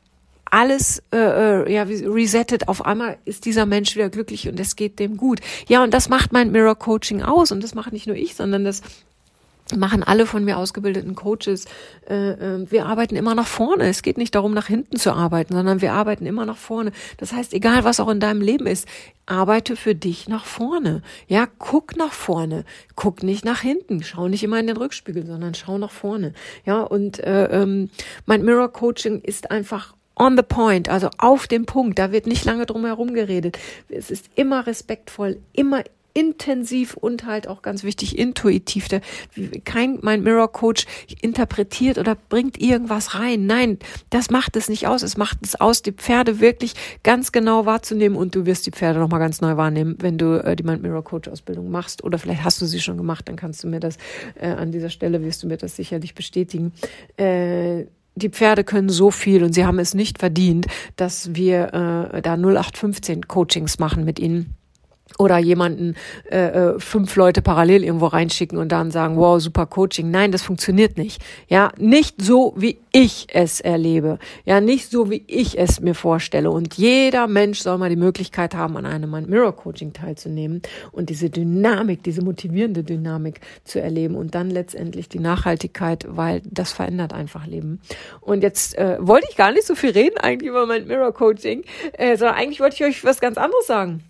alles 0.50 1.02
äh, 1.12 1.16
äh 1.16 1.72
ja 1.72 1.84
resettet. 1.84 2.68
Auf 2.68 2.84
einmal 2.84 3.18
ist 3.24 3.44
dieser 3.44 3.66
Mensch 3.66 3.94
wieder 3.94 4.10
glücklich 4.10 4.48
und 4.48 4.58
es 4.58 4.76
geht 4.76 4.98
dem 4.98 5.16
gut. 5.16 5.40
Ja, 5.68 5.82
und 5.82 5.94
das 5.94 6.08
macht 6.08 6.32
mein 6.32 6.50
Mirror 6.50 6.74
Coaching 6.74 7.22
aus 7.22 7.52
und 7.52 7.62
das 7.62 7.74
macht 7.74 7.92
nicht 7.92 8.06
nur 8.06 8.16
ich, 8.16 8.34
sondern 8.34 8.64
das 8.64 8.82
machen 9.76 10.02
alle 10.02 10.26
von 10.26 10.44
mir 10.44 10.58
ausgebildeten 10.58 11.14
Coaches. 11.14 11.66
Äh, 12.08 12.30
äh, 12.30 12.70
wir 12.70 12.86
arbeiten 12.86 13.16
immer 13.16 13.34
nach 13.34 13.46
vorne. 13.46 13.88
Es 13.88 14.02
geht 14.02 14.18
nicht 14.18 14.34
darum, 14.34 14.54
nach 14.54 14.66
hinten 14.66 14.96
zu 14.96 15.12
arbeiten, 15.12 15.54
sondern 15.54 15.80
wir 15.80 15.92
arbeiten 15.92 16.26
immer 16.26 16.46
nach 16.46 16.56
vorne. 16.56 16.92
Das 17.16 17.32
heißt, 17.32 17.54
egal 17.54 17.84
was 17.84 18.00
auch 18.00 18.08
in 18.08 18.20
deinem 18.20 18.40
Leben 18.40 18.66
ist, 18.66 18.86
arbeite 19.26 19.76
für 19.76 19.94
dich 19.94 20.28
nach 20.28 20.44
vorne. 20.44 21.02
Ja, 21.28 21.46
guck 21.58 21.96
nach 21.96 22.12
vorne. 22.12 22.64
Guck 22.96 23.22
nicht 23.22 23.44
nach 23.44 23.60
hinten. 23.60 24.02
Schau 24.02 24.28
nicht 24.28 24.42
immer 24.42 24.58
in 24.58 24.66
den 24.66 24.76
Rückspiegel, 24.76 25.26
sondern 25.26 25.54
schau 25.54 25.78
nach 25.78 25.92
vorne. 25.92 26.34
Ja, 26.64 26.82
und 26.82 27.20
äh, 27.20 27.44
ähm, 27.46 27.90
mein 28.26 28.44
Mirror 28.44 28.72
Coaching 28.72 29.20
ist 29.20 29.50
einfach 29.50 29.94
on 30.16 30.36
the 30.36 30.42
point, 30.42 30.88
also 30.88 31.08
auf 31.18 31.48
dem 31.48 31.64
Punkt. 31.64 31.98
Da 31.98 32.12
wird 32.12 32.26
nicht 32.26 32.44
lange 32.44 32.66
drum 32.66 32.84
herum 32.84 33.14
geredet. 33.14 33.58
Es 33.88 34.10
ist 34.10 34.26
immer 34.34 34.66
respektvoll, 34.66 35.40
immer 35.52 35.82
intensiv 36.20 36.96
und 36.98 37.24
halt 37.24 37.48
auch 37.48 37.62
ganz 37.62 37.82
wichtig 37.82 38.18
intuitiv. 38.18 38.88
Der, 38.88 39.00
kein 39.64 39.98
mein 40.02 40.22
Mirror 40.22 40.52
Coach 40.52 40.84
interpretiert 41.22 41.96
oder 41.96 42.14
bringt 42.14 42.60
irgendwas 42.60 43.14
rein. 43.14 43.46
Nein, 43.46 43.78
das 44.10 44.28
macht 44.28 44.54
es 44.56 44.68
nicht 44.68 44.86
aus. 44.86 45.02
Es 45.02 45.16
macht 45.16 45.38
es 45.42 45.58
aus, 45.58 45.80
die 45.80 45.92
Pferde 45.92 46.40
wirklich 46.40 46.74
ganz 47.02 47.32
genau 47.32 47.64
wahrzunehmen 47.64 48.18
und 48.18 48.34
du 48.34 48.44
wirst 48.44 48.66
die 48.66 48.70
Pferde 48.70 48.98
noch 48.98 49.08
mal 49.08 49.18
ganz 49.18 49.40
neu 49.40 49.56
wahrnehmen, 49.56 49.96
wenn 50.00 50.18
du 50.18 50.44
äh, 50.44 50.56
die 50.56 50.62
Mind 50.62 50.82
Mirror 50.82 51.04
Coach 51.04 51.28
Ausbildung 51.28 51.70
machst 51.70 52.04
oder 52.04 52.18
vielleicht 52.18 52.44
hast 52.44 52.60
du 52.60 52.66
sie 52.66 52.80
schon 52.80 52.98
gemacht, 52.98 53.26
dann 53.28 53.36
kannst 53.36 53.64
du 53.64 53.68
mir 53.68 53.80
das 53.80 53.96
äh, 54.34 54.48
an 54.48 54.72
dieser 54.72 54.90
Stelle 54.90 55.22
wirst 55.24 55.42
du 55.42 55.46
mir 55.46 55.56
das 55.56 55.76
sicherlich 55.76 56.14
bestätigen. 56.14 56.72
Äh, 57.16 57.86
die 58.14 58.28
Pferde 58.28 58.64
können 58.64 58.90
so 58.90 59.10
viel 59.10 59.42
und 59.42 59.54
sie 59.54 59.64
haben 59.64 59.78
es 59.78 59.94
nicht 59.94 60.18
verdient, 60.18 60.66
dass 60.96 61.34
wir 61.34 62.10
äh, 62.12 62.20
da 62.20 62.34
0815 62.34 63.26
Coachings 63.28 63.78
machen 63.78 64.04
mit 64.04 64.18
ihnen 64.18 64.56
oder 65.20 65.38
jemanden 65.38 65.96
äh, 66.30 66.38
äh, 66.38 66.80
fünf 66.80 67.14
Leute 67.14 67.42
parallel 67.42 67.84
irgendwo 67.84 68.06
reinschicken 68.06 68.56
und 68.56 68.72
dann 68.72 68.90
sagen, 68.90 69.18
wow, 69.18 69.38
super 69.38 69.66
Coaching. 69.66 70.10
Nein, 70.10 70.32
das 70.32 70.42
funktioniert 70.42 70.96
nicht. 70.96 71.22
Ja, 71.46 71.72
nicht 71.76 72.22
so, 72.22 72.54
wie 72.56 72.78
ich 72.90 73.26
es 73.32 73.60
erlebe. 73.60 74.18
Ja, 74.46 74.62
nicht 74.62 74.90
so, 74.90 75.10
wie 75.10 75.22
ich 75.26 75.58
es 75.58 75.80
mir 75.80 75.94
vorstelle. 75.94 76.50
Und 76.50 76.74
jeder 76.74 77.26
Mensch 77.26 77.60
soll 77.60 77.76
mal 77.76 77.90
die 77.90 77.96
Möglichkeit 77.96 78.54
haben, 78.54 78.78
an 78.78 78.86
einem 78.86 79.10
Mind 79.10 79.28
Mirror 79.28 79.54
Coaching 79.54 79.92
teilzunehmen 79.92 80.62
und 80.90 81.10
diese 81.10 81.28
Dynamik, 81.28 82.02
diese 82.02 82.22
motivierende 82.22 82.82
Dynamik 82.82 83.40
zu 83.64 83.80
erleben 83.80 84.14
und 84.14 84.34
dann 84.34 84.48
letztendlich 84.48 85.10
die 85.10 85.18
Nachhaltigkeit, 85.18 86.06
weil 86.08 86.40
das 86.50 86.72
verändert 86.72 87.12
einfach 87.12 87.46
Leben. 87.46 87.82
Und 88.22 88.42
jetzt 88.42 88.76
äh, 88.78 88.96
wollte 89.00 89.26
ich 89.28 89.36
gar 89.36 89.52
nicht 89.52 89.66
so 89.66 89.74
viel 89.74 89.90
reden 89.90 90.16
eigentlich 90.16 90.48
über 90.48 90.66
Mind 90.66 90.88
Mirror 90.88 91.12
Coaching, 91.12 91.62
äh, 91.92 92.16
sondern 92.16 92.36
eigentlich 92.36 92.60
wollte 92.60 92.76
ich 92.76 92.84
euch 92.84 93.04
was 93.04 93.20
ganz 93.20 93.36
anderes 93.36 93.66
sagen. 93.66 94.02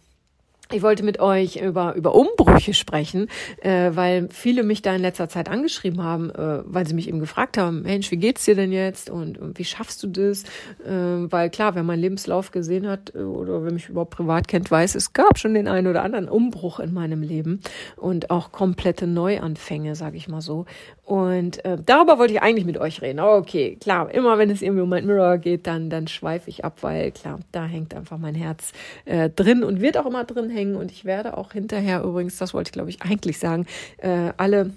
Ich 0.72 0.82
wollte 0.82 1.02
mit 1.02 1.18
euch 1.18 1.56
über, 1.56 1.96
über 1.96 2.14
Umbrüche 2.14 2.74
sprechen, 2.74 3.26
äh, 3.60 3.90
weil 3.94 4.28
viele 4.30 4.62
mich 4.62 4.82
da 4.82 4.94
in 4.94 5.02
letzter 5.02 5.28
Zeit 5.28 5.48
angeschrieben 5.48 6.00
haben, 6.04 6.30
äh, 6.30 6.62
weil 6.64 6.86
sie 6.86 6.94
mich 6.94 7.08
eben 7.08 7.18
gefragt 7.18 7.58
haben, 7.58 7.82
Mensch, 7.82 8.12
wie 8.12 8.18
geht's 8.18 8.44
dir 8.44 8.54
denn 8.54 8.70
jetzt 8.70 9.10
und, 9.10 9.36
und 9.36 9.58
wie 9.58 9.64
schaffst 9.64 10.00
du 10.04 10.06
das? 10.06 10.44
Äh, 10.84 11.30
weil 11.30 11.50
klar, 11.50 11.74
wer 11.74 11.82
meinen 11.82 11.98
Lebenslauf 11.98 12.52
gesehen 12.52 12.86
hat 12.86 13.12
äh, 13.16 13.18
oder 13.18 13.64
wer 13.64 13.72
mich 13.72 13.88
überhaupt 13.88 14.14
privat 14.14 14.46
kennt, 14.46 14.70
weiß, 14.70 14.94
es 14.94 15.12
gab 15.12 15.40
schon 15.40 15.54
den 15.54 15.66
einen 15.66 15.88
oder 15.88 16.04
anderen 16.04 16.28
Umbruch 16.28 16.78
in 16.78 16.94
meinem 16.94 17.22
Leben 17.22 17.60
und 17.96 18.30
auch 18.30 18.52
komplette 18.52 19.08
Neuanfänge, 19.08 19.96
sage 19.96 20.18
ich 20.18 20.28
mal 20.28 20.40
so. 20.40 20.66
Und 21.10 21.64
äh, 21.64 21.76
darüber 21.84 22.18
wollte 22.18 22.34
ich 22.34 22.40
eigentlich 22.40 22.64
mit 22.64 22.78
euch 22.78 23.02
reden. 23.02 23.18
Okay, 23.18 23.76
klar, 23.80 24.14
immer 24.14 24.38
wenn 24.38 24.48
es 24.48 24.62
irgendwie 24.62 24.82
um 24.82 24.88
mein 24.88 25.06
Mirror 25.06 25.38
geht, 25.38 25.66
dann, 25.66 25.90
dann 25.90 26.06
schweife 26.06 26.48
ich 26.48 26.64
ab, 26.64 26.78
weil 26.82 27.10
klar, 27.10 27.40
da 27.50 27.64
hängt 27.64 27.96
einfach 27.96 28.16
mein 28.16 28.36
Herz 28.36 28.70
äh, 29.06 29.28
drin 29.28 29.64
und 29.64 29.80
wird 29.80 29.98
auch 29.98 30.06
immer 30.06 30.22
drin 30.22 30.50
hängen. 30.50 30.76
Und 30.76 30.92
ich 30.92 31.04
werde 31.04 31.36
auch 31.36 31.50
hinterher 31.50 32.04
übrigens, 32.04 32.38
das 32.38 32.54
wollte 32.54 32.68
ich 32.68 32.72
glaube 32.74 32.90
ich 32.90 33.02
eigentlich 33.02 33.40
sagen, 33.40 33.66
äh, 33.96 34.30
alle 34.36 34.70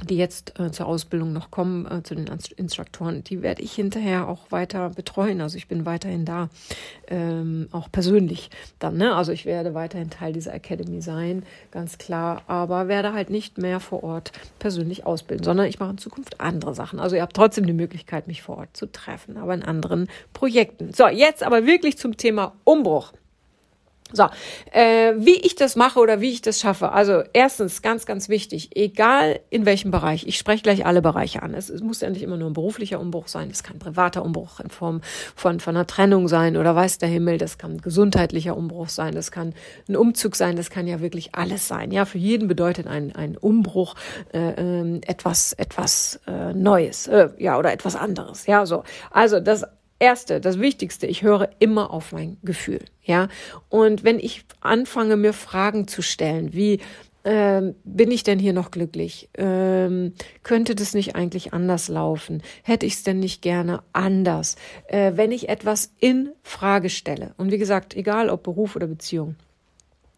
die 0.00 0.16
jetzt 0.16 0.58
äh, 0.58 0.72
zur 0.72 0.86
Ausbildung 0.86 1.32
noch 1.32 1.50
kommen, 1.50 1.86
äh, 1.86 2.02
zu 2.02 2.14
den 2.14 2.28
Instruktoren, 2.56 3.22
die 3.24 3.42
werde 3.42 3.62
ich 3.62 3.72
hinterher 3.72 4.26
auch 4.28 4.50
weiter 4.50 4.90
betreuen. 4.90 5.40
Also 5.40 5.56
ich 5.56 5.68
bin 5.68 5.86
weiterhin 5.86 6.24
da, 6.24 6.48
ähm, 7.08 7.68
auch 7.72 7.90
persönlich 7.92 8.50
dann. 8.78 8.96
Ne? 8.96 9.14
Also 9.14 9.32
ich 9.32 9.44
werde 9.44 9.74
weiterhin 9.74 10.10
Teil 10.10 10.32
dieser 10.32 10.54
Academy 10.54 11.02
sein, 11.02 11.44
ganz 11.70 11.98
klar, 11.98 12.42
aber 12.46 12.88
werde 12.88 13.12
halt 13.12 13.30
nicht 13.30 13.58
mehr 13.58 13.80
vor 13.80 14.02
Ort 14.02 14.32
persönlich 14.58 15.06
ausbilden, 15.06 15.44
sondern 15.44 15.66
ich 15.66 15.78
mache 15.78 15.90
in 15.90 15.98
Zukunft 15.98 16.40
andere 16.40 16.74
Sachen. 16.74 16.98
Also 16.98 17.16
ihr 17.16 17.22
habt 17.22 17.36
trotzdem 17.36 17.66
die 17.66 17.72
Möglichkeit, 17.72 18.26
mich 18.26 18.42
vor 18.42 18.58
Ort 18.58 18.76
zu 18.76 18.90
treffen, 18.90 19.36
aber 19.36 19.54
in 19.54 19.62
anderen 19.62 20.08
Projekten. 20.32 20.92
So, 20.92 21.06
jetzt 21.06 21.42
aber 21.42 21.66
wirklich 21.66 21.98
zum 21.98 22.16
Thema 22.16 22.54
Umbruch. 22.64 23.12
So, 24.12 24.28
äh, 24.72 25.12
wie 25.16 25.36
ich 25.36 25.54
das 25.54 25.76
mache 25.76 25.98
oder 25.98 26.20
wie 26.20 26.30
ich 26.30 26.42
das 26.42 26.60
schaffe. 26.60 26.92
Also 26.92 27.22
erstens, 27.32 27.82
ganz, 27.82 28.06
ganz 28.06 28.28
wichtig, 28.28 28.76
egal 28.76 29.40
in 29.50 29.64
welchem 29.66 29.90
Bereich, 29.90 30.26
ich 30.26 30.38
spreche 30.38 30.62
gleich 30.62 30.86
alle 30.86 31.02
Bereiche 31.02 31.42
an. 31.42 31.54
Es, 31.54 31.68
es 31.68 31.80
muss 31.80 32.00
ja 32.00 32.10
nicht 32.10 32.22
immer 32.22 32.36
nur 32.36 32.50
ein 32.50 32.54
beruflicher 32.54 33.00
Umbruch 33.00 33.28
sein, 33.28 33.48
es 33.50 33.62
kann 33.62 33.76
ein 33.76 33.78
privater 33.78 34.24
Umbruch 34.24 34.60
in 34.60 34.70
Form 34.70 35.00
von, 35.34 35.60
von 35.60 35.76
einer 35.76 35.86
Trennung 35.86 36.28
sein 36.28 36.56
oder 36.56 36.74
weiß 36.74 36.98
der 36.98 37.08
Himmel, 37.08 37.38
das 37.38 37.58
kann 37.58 37.72
ein 37.72 37.80
gesundheitlicher 37.80 38.56
Umbruch 38.56 38.88
sein, 38.88 39.14
das 39.14 39.30
kann 39.30 39.54
ein 39.88 39.96
Umzug 39.96 40.36
sein, 40.36 40.56
das 40.56 40.70
kann 40.70 40.86
ja 40.86 41.00
wirklich 41.00 41.34
alles 41.34 41.68
sein. 41.68 41.90
Ja, 41.90 42.04
für 42.04 42.18
jeden 42.18 42.48
bedeutet 42.48 42.86
ein, 42.86 43.14
ein 43.14 43.36
Umbruch 43.36 43.94
äh, 44.32 44.38
ähm, 44.38 45.00
etwas, 45.06 45.52
etwas 45.54 46.20
äh, 46.26 46.52
Neues, 46.52 47.06
äh, 47.06 47.30
ja, 47.38 47.58
oder 47.58 47.72
etwas 47.72 47.96
anderes. 47.96 48.46
Ja, 48.46 48.66
so. 48.66 48.84
Also 49.10 49.40
das 49.40 49.64
Erste, 50.02 50.40
das 50.40 50.58
Wichtigste, 50.58 51.06
ich 51.06 51.22
höre 51.22 51.48
immer 51.60 51.92
auf 51.92 52.10
mein 52.10 52.36
Gefühl, 52.42 52.80
ja. 53.04 53.28
Und 53.68 54.02
wenn 54.02 54.18
ich 54.18 54.44
anfange, 54.60 55.16
mir 55.16 55.32
Fragen 55.32 55.86
zu 55.86 56.02
stellen, 56.02 56.52
wie 56.52 56.80
ähm, 57.22 57.76
bin 57.84 58.10
ich 58.10 58.24
denn 58.24 58.40
hier 58.40 58.52
noch 58.52 58.72
glücklich? 58.72 59.30
Ähm, 59.38 60.14
könnte 60.42 60.74
das 60.74 60.92
nicht 60.94 61.14
eigentlich 61.14 61.52
anders 61.52 61.86
laufen? 61.86 62.42
Hätte 62.64 62.84
ich 62.84 62.94
es 62.94 63.04
denn 63.04 63.20
nicht 63.20 63.42
gerne 63.42 63.84
anders? 63.92 64.56
Äh, 64.88 65.12
wenn 65.14 65.30
ich 65.30 65.48
etwas 65.48 65.92
in 66.00 66.30
Frage 66.42 66.90
stelle 66.90 67.32
und 67.36 67.52
wie 67.52 67.58
gesagt, 67.58 67.94
egal 67.94 68.28
ob 68.28 68.42
Beruf 68.42 68.74
oder 68.74 68.88
Beziehung, 68.88 69.36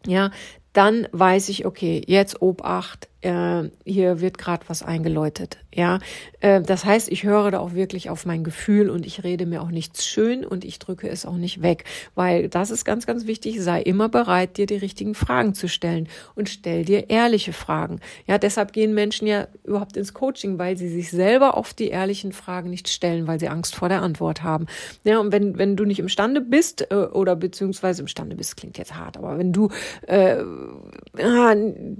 ja, 0.07 0.31
dann 0.75 1.07
weiß 1.11 1.49
ich, 1.49 1.65
okay, 1.65 2.01
jetzt 2.05 2.41
Obacht, 2.41 3.07
äh, 3.25 3.69
hier 3.85 4.21
wird 4.21 4.37
gerade 4.37 4.65
was 4.67 4.83
eingeläutet. 4.83 5.57
Ja, 5.73 5.99
äh, 6.41 6.61
das 6.61 6.85
heißt, 6.85 7.11
ich 7.11 7.23
höre 7.23 7.51
da 7.51 7.59
auch 7.59 7.73
wirklich 7.73 8.09
auf 8.09 8.25
mein 8.25 8.43
Gefühl 8.43 8.89
und 8.89 9.05
ich 9.05 9.23
rede 9.23 9.45
mir 9.45 9.61
auch 9.61 9.71
nichts 9.71 10.05
schön 10.05 10.45
und 10.45 10.63
ich 10.63 10.79
drücke 10.79 11.09
es 11.09 11.25
auch 11.25 11.35
nicht 11.35 11.61
weg, 11.61 11.85
weil 12.13 12.49
das 12.49 12.71
ist 12.71 12.85
ganz, 12.85 13.05
ganz 13.05 13.25
wichtig. 13.25 13.61
Sei 13.61 13.81
immer 13.81 14.09
bereit, 14.09 14.57
dir 14.57 14.67
die 14.67 14.77
richtigen 14.77 15.15
Fragen 15.15 15.53
zu 15.53 15.67
stellen 15.67 16.07
und 16.35 16.49
stell 16.49 16.85
dir 16.85 17.09
ehrliche 17.09 17.51
Fragen. 17.51 17.99
Ja, 18.27 18.37
deshalb 18.37 18.73
gehen 18.73 18.93
Menschen 18.93 19.27
ja 19.27 19.47
überhaupt 19.63 19.97
ins 19.97 20.13
Coaching, 20.13 20.59
weil 20.59 20.77
sie 20.77 20.89
sich 20.89 21.09
selber 21.09 21.57
oft 21.57 21.79
die 21.79 21.87
ehrlichen 21.87 22.31
Fragen 22.31 22.69
nicht 22.69 22.89
stellen, 22.89 23.27
weil 23.27 23.39
sie 23.39 23.49
Angst 23.49 23.75
vor 23.75 23.89
der 23.89 24.01
Antwort 24.01 24.43
haben. 24.43 24.67
Ja, 25.03 25.19
und 25.19 25.31
wenn 25.31 25.57
wenn 25.57 25.75
du 25.75 25.85
nicht 25.85 25.99
imstande 25.99 26.41
bist 26.41 26.91
äh, 26.91 26.95
oder 26.95 27.35
beziehungsweise 27.35 28.01
imstande 28.01 28.35
bist, 28.35 28.55
klingt 28.55 28.77
jetzt 28.77 28.95
hart, 28.95 29.17
aber 29.17 29.37
wenn 29.37 29.51
du 29.51 29.69
äh, 30.07 30.37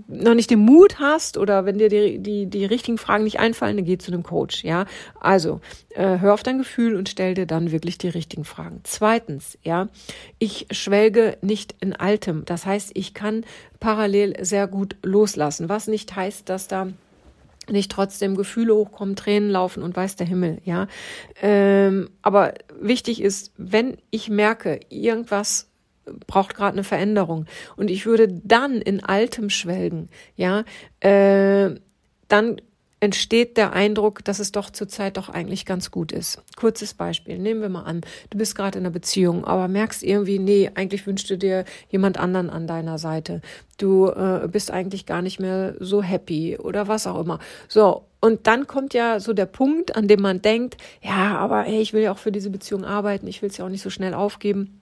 noch 0.07 0.33
nicht 0.33 0.51
den 0.51 0.59
Mut 0.59 0.99
hast 0.99 1.15
hast 1.15 1.37
oder 1.37 1.65
wenn 1.65 1.77
dir 1.77 1.89
die, 1.89 2.19
die, 2.19 2.47
die 2.47 2.65
richtigen 2.65 2.97
Fragen 2.97 3.23
nicht 3.23 3.39
einfallen, 3.39 3.77
dann 3.77 3.85
geh 3.85 3.97
zu 3.97 4.11
einem 4.11 4.23
Coach. 4.23 4.63
Ja, 4.63 4.85
also 5.19 5.61
äh, 5.89 6.19
hör 6.19 6.33
auf 6.33 6.43
dein 6.43 6.57
Gefühl 6.57 6.95
und 6.95 7.09
stell 7.09 7.33
dir 7.33 7.45
dann 7.45 7.71
wirklich 7.71 7.97
die 7.97 8.09
richtigen 8.09 8.45
Fragen. 8.45 8.81
Zweitens, 8.83 9.57
ja, 9.63 9.87
ich 10.39 10.67
schwelge 10.71 11.37
nicht 11.41 11.75
in 11.79 11.93
Altem. 11.93 12.43
Das 12.45 12.65
heißt, 12.65 12.91
ich 12.93 13.13
kann 13.13 13.45
parallel 13.79 14.43
sehr 14.43 14.67
gut 14.67 14.95
loslassen, 15.03 15.69
was 15.69 15.87
nicht 15.87 16.15
heißt, 16.15 16.49
dass 16.49 16.67
da 16.67 16.87
nicht 17.67 17.91
trotzdem 17.91 18.35
Gefühle 18.35 18.75
hochkommen, 18.75 19.15
Tränen 19.15 19.49
laufen 19.49 19.81
und 19.81 19.95
weiß 19.95 20.17
der 20.17 20.27
Himmel, 20.27 20.59
ja. 20.65 20.87
Ähm, 21.41 22.09
aber 22.21 22.53
wichtig 22.79 23.21
ist, 23.21 23.53
wenn 23.57 23.97
ich 24.11 24.29
merke, 24.29 24.79
irgendwas 24.89 25.67
braucht 26.27 26.55
gerade 26.55 26.73
eine 26.73 26.83
Veränderung. 26.83 27.45
Und 27.75 27.89
ich 27.89 28.05
würde 28.05 28.27
dann 28.27 28.81
in 28.81 29.03
Altem 29.03 29.49
schwelgen, 29.49 30.09
ja, 30.35 30.63
äh, 30.99 31.75
dann 32.27 32.57
entsteht 33.01 33.57
der 33.57 33.73
Eindruck, 33.73 34.23
dass 34.23 34.39
es 34.39 34.51
doch 34.51 34.69
zurzeit 34.69 35.17
doch 35.17 35.29
eigentlich 35.29 35.65
ganz 35.65 35.91
gut 35.91 36.11
ist. 36.11 36.41
Kurzes 36.55 36.93
Beispiel. 36.93 37.37
Nehmen 37.37 37.61
wir 37.61 37.69
mal 37.69 37.83
an, 37.83 38.01
du 38.29 38.37
bist 38.37 38.55
gerade 38.55 38.79
in 38.79 38.85
einer 38.85 38.91
Beziehung, 38.91 39.45
aber 39.45 39.67
merkst 39.67 40.01
irgendwie, 40.01 40.39
nee, 40.39 40.71
eigentlich 40.73 41.05
wünschst 41.05 41.29
du 41.29 41.37
dir 41.37 41.65
jemand 41.89 42.17
anderen 42.17 42.49
an 42.49 42.67
deiner 42.67 42.97
Seite. 42.97 43.41
Du 43.77 44.07
äh, 44.07 44.47
bist 44.51 44.71
eigentlich 44.71 45.05
gar 45.05 45.21
nicht 45.21 45.39
mehr 45.39 45.75
so 45.79 46.01
happy 46.01 46.57
oder 46.57 46.87
was 46.87 47.05
auch 47.05 47.21
immer. 47.21 47.39
So. 47.67 48.05
Und 48.21 48.47
dann 48.47 48.65
kommt 48.65 48.95
ja 48.95 49.19
so 49.19 49.33
der 49.33 49.45
Punkt, 49.45 49.95
an 49.95 50.07
dem 50.07 50.21
man 50.21 50.41
denkt, 50.41 50.77
ja, 51.03 51.37
aber 51.37 51.61
hey, 51.61 51.81
ich 51.81 51.93
will 51.93 52.01
ja 52.01 52.11
auch 52.11 52.17
für 52.17 52.31
diese 52.31 52.49
Beziehung 52.49 52.83
arbeiten, 52.83 53.27
ich 53.27 53.43
will 53.43 53.49
es 53.49 53.57
ja 53.57 53.65
auch 53.65 53.69
nicht 53.69 53.83
so 53.83 53.91
schnell 53.91 54.15
aufgeben 54.15 54.81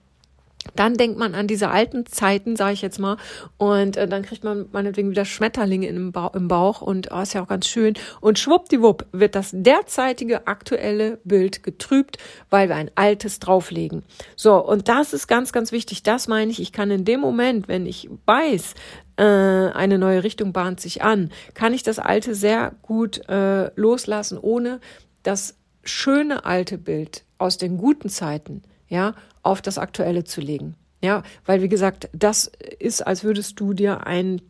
dann 0.74 0.94
denkt 0.94 1.18
man 1.18 1.34
an 1.34 1.46
diese 1.46 1.70
alten 1.70 2.06
Zeiten, 2.06 2.56
sage 2.56 2.72
ich 2.72 2.82
jetzt 2.82 2.98
mal, 2.98 3.16
und 3.56 3.96
äh, 3.96 4.08
dann 4.08 4.22
kriegt 4.22 4.44
man 4.44 4.66
meinetwegen 4.72 5.10
wieder 5.10 5.24
Schmetterlinge 5.24 5.86
im, 5.86 6.12
ba 6.12 6.30
im 6.34 6.48
Bauch 6.48 6.80
und 6.80 7.10
oh, 7.12 7.20
ist 7.20 7.34
ja 7.34 7.42
auch 7.42 7.48
ganz 7.48 7.66
schön. 7.66 7.94
Und 8.20 8.38
schwuppdiwupp 8.38 9.06
wird 9.12 9.34
das 9.34 9.50
derzeitige 9.52 10.46
aktuelle 10.46 11.18
Bild 11.24 11.62
getrübt, 11.62 12.18
weil 12.50 12.68
wir 12.68 12.76
ein 12.76 12.90
altes 12.94 13.38
drauflegen. 13.38 14.02
So, 14.36 14.56
und 14.56 14.88
das 14.88 15.12
ist 15.12 15.26
ganz, 15.26 15.52
ganz 15.52 15.72
wichtig. 15.72 16.02
Das 16.02 16.28
meine 16.28 16.50
ich, 16.50 16.60
ich 16.60 16.72
kann 16.72 16.90
in 16.90 17.04
dem 17.04 17.20
Moment, 17.20 17.68
wenn 17.68 17.86
ich 17.86 18.08
weiß, 18.26 18.74
äh, 19.16 19.22
eine 19.22 19.98
neue 19.98 20.24
Richtung 20.24 20.52
bahnt 20.52 20.80
sich 20.80 21.02
an, 21.02 21.30
kann 21.54 21.72
ich 21.74 21.82
das 21.82 21.98
alte 21.98 22.34
sehr 22.34 22.72
gut 22.82 23.28
äh, 23.28 23.70
loslassen, 23.78 24.38
ohne 24.40 24.80
das 25.22 25.56
schöne 25.84 26.44
alte 26.44 26.78
Bild 26.78 27.24
aus 27.38 27.58
den 27.58 27.76
guten 27.76 28.08
Zeiten 28.08 28.62
ja, 28.88 29.14
auf 29.44 29.62
das 29.62 29.78
Aktuelle 29.78 30.24
zu 30.24 30.40
legen. 30.40 30.74
Ja, 31.00 31.22
weil 31.44 31.60
wie 31.60 31.68
gesagt, 31.68 32.08
das 32.14 32.50
ist, 32.78 33.06
als 33.06 33.24
würdest 33.24 33.60
du 33.60 33.74
dir 33.74 34.06
ein, 34.06 34.40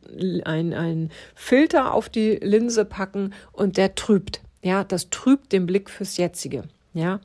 ein, 0.45 1.11
Filter 1.35 1.93
auf 1.93 2.09
die 2.09 2.37
Linse 2.37 2.85
packen 2.85 3.35
und 3.51 3.77
der 3.77 3.97
trübt. 3.97 4.41
Ja, 4.63 4.85
das 4.85 5.11
trübt 5.11 5.53
den 5.53 5.67
Blick 5.67 5.91
fürs 5.91 6.17
Jetzige. 6.17 6.63
Ja, 6.93 7.19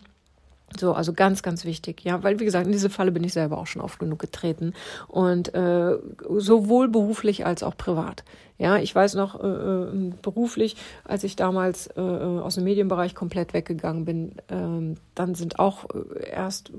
so, 0.78 0.94
also 0.94 1.14
ganz, 1.14 1.42
ganz 1.42 1.66
wichtig, 1.66 2.04
ja, 2.04 2.22
weil 2.24 2.40
wie 2.40 2.46
gesagt, 2.46 2.66
in 2.66 2.72
diese 2.72 2.90
Falle 2.90 3.12
bin 3.12 3.24
ich 3.24 3.34
selber 3.34 3.58
auch 3.58 3.68
schon 3.68 3.82
oft 3.82 4.00
genug 4.00 4.20
getreten 4.20 4.74
und 5.08 5.54
äh, 5.54 5.98
sowohl 6.38 6.90
beruflich 6.90 7.46
als 7.46 7.64
auch 7.64 7.76
privat. 7.76 8.24
Ja, 8.58 8.78
ich 8.78 8.94
weiß 8.94 9.16
noch 9.16 9.42
äh, 9.42 9.48
äh 9.48 10.12
beruflich, 10.22 10.76
als 11.06 11.24
ich 11.24 11.36
damals 11.36 11.88
äh, 11.96 12.02
aus 12.02 12.56
dem 12.56 12.66
Medienbereich 12.66 13.16
komplett 13.16 13.54
weggegangen 13.54 14.06
bin, 14.06 14.32
äh, 14.48 14.96
dann 15.16 15.36
sind 15.36 15.60
auch 15.60 15.86
äh, 15.86 16.30
erst 16.30 16.72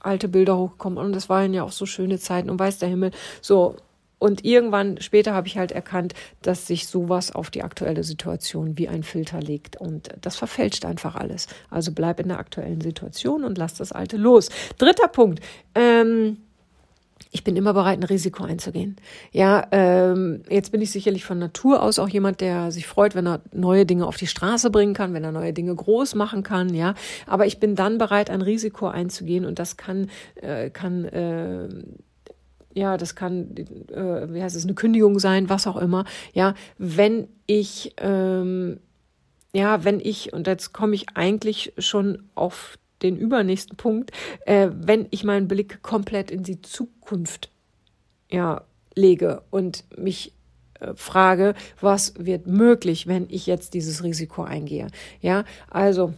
alte 0.00 0.28
Bilder 0.28 0.56
hochgekommen 0.56 0.98
und 0.98 1.12
das 1.12 1.28
waren 1.28 1.54
ja 1.54 1.62
auch 1.62 1.72
so 1.72 1.86
schöne 1.86 2.18
Zeiten 2.18 2.50
und 2.50 2.58
weiß 2.58 2.78
der 2.78 2.88
Himmel. 2.88 3.10
So, 3.40 3.76
und 4.20 4.44
irgendwann 4.44 5.00
später 5.00 5.32
habe 5.32 5.48
ich 5.48 5.56
halt 5.56 5.72
erkannt, 5.72 6.12
dass 6.42 6.66
sich 6.66 6.86
sowas 6.86 7.34
auf 7.34 7.50
die 7.50 7.62
aktuelle 7.62 8.04
Situation 8.04 8.76
wie 8.76 8.86
ein 8.86 9.02
Filter 9.02 9.40
legt. 9.40 9.80
Und 9.80 10.10
das 10.20 10.36
verfälscht 10.36 10.84
einfach 10.84 11.16
alles. 11.16 11.46
Also 11.70 11.92
bleib 11.92 12.20
in 12.20 12.28
der 12.28 12.38
aktuellen 12.38 12.82
Situation 12.82 13.44
und 13.44 13.56
lass 13.56 13.74
das 13.74 13.92
Alte 13.92 14.18
los. 14.18 14.50
Dritter 14.76 15.08
Punkt. 15.08 15.40
Ähm, 15.74 16.36
ich 17.32 17.44
bin 17.44 17.56
immer 17.56 17.72
bereit, 17.74 17.98
ein 17.98 18.04
Risiko 18.04 18.44
einzugehen. 18.44 18.96
Ja, 19.30 19.66
ähm, 19.70 20.42
jetzt 20.48 20.72
bin 20.72 20.80
ich 20.80 20.90
sicherlich 20.90 21.24
von 21.24 21.38
Natur 21.38 21.82
aus 21.82 21.98
auch 21.98 22.08
jemand, 22.08 22.40
der 22.40 22.72
sich 22.72 22.86
freut, 22.86 23.14
wenn 23.14 23.26
er 23.26 23.40
neue 23.52 23.86
Dinge 23.86 24.06
auf 24.06 24.16
die 24.16 24.26
Straße 24.26 24.70
bringen 24.70 24.94
kann, 24.94 25.14
wenn 25.14 25.22
er 25.22 25.32
neue 25.32 25.52
Dinge 25.52 25.74
groß 25.74 26.16
machen 26.16 26.42
kann. 26.42 26.74
Ja, 26.74 26.94
aber 27.26 27.46
ich 27.46 27.60
bin 27.60 27.76
dann 27.76 27.98
bereit, 27.98 28.30
ein 28.30 28.42
Risiko 28.42 28.88
einzugehen 28.88 29.44
und 29.44 29.58
das 29.58 29.76
kann 29.76 30.08
äh, 30.36 30.70
kann 30.70 31.04
äh, 31.04 31.68
ja, 32.72 32.96
das 32.96 33.14
kann, 33.14 33.56
äh, 33.56 34.32
wie 34.32 34.42
heißt 34.42 34.54
es, 34.54 34.64
eine 34.64 34.74
Kündigung 34.74 35.18
sein, 35.18 35.48
was 35.48 35.66
auch 35.66 35.76
immer. 35.76 36.04
Ja, 36.32 36.54
wenn 36.78 37.28
ich, 37.46 37.94
ähm, 37.98 38.78
ja, 39.52 39.84
wenn 39.84 39.98
ich, 39.98 40.32
und 40.32 40.46
jetzt 40.46 40.72
komme 40.72 40.94
ich 40.94 41.06
eigentlich 41.14 41.72
schon 41.78 42.28
auf 42.34 42.78
den 43.02 43.16
übernächsten 43.16 43.76
Punkt, 43.76 44.12
äh, 44.46 44.68
wenn 44.72 45.06
ich 45.10 45.24
meinen 45.24 45.48
Blick 45.48 45.82
komplett 45.82 46.30
in 46.30 46.42
die 46.42 46.62
Zukunft 46.62 47.50
ja, 48.30 48.62
lege 48.94 49.42
und 49.50 49.84
mich 49.96 50.32
äh, 50.80 50.94
frage, 50.94 51.54
was 51.80 52.14
wird 52.18 52.46
möglich, 52.46 53.06
wenn 53.06 53.26
ich 53.28 53.46
jetzt 53.46 53.74
dieses 53.74 54.02
Risiko 54.04 54.42
eingehe. 54.42 54.88
Ja, 55.20 55.44
also 55.68 56.14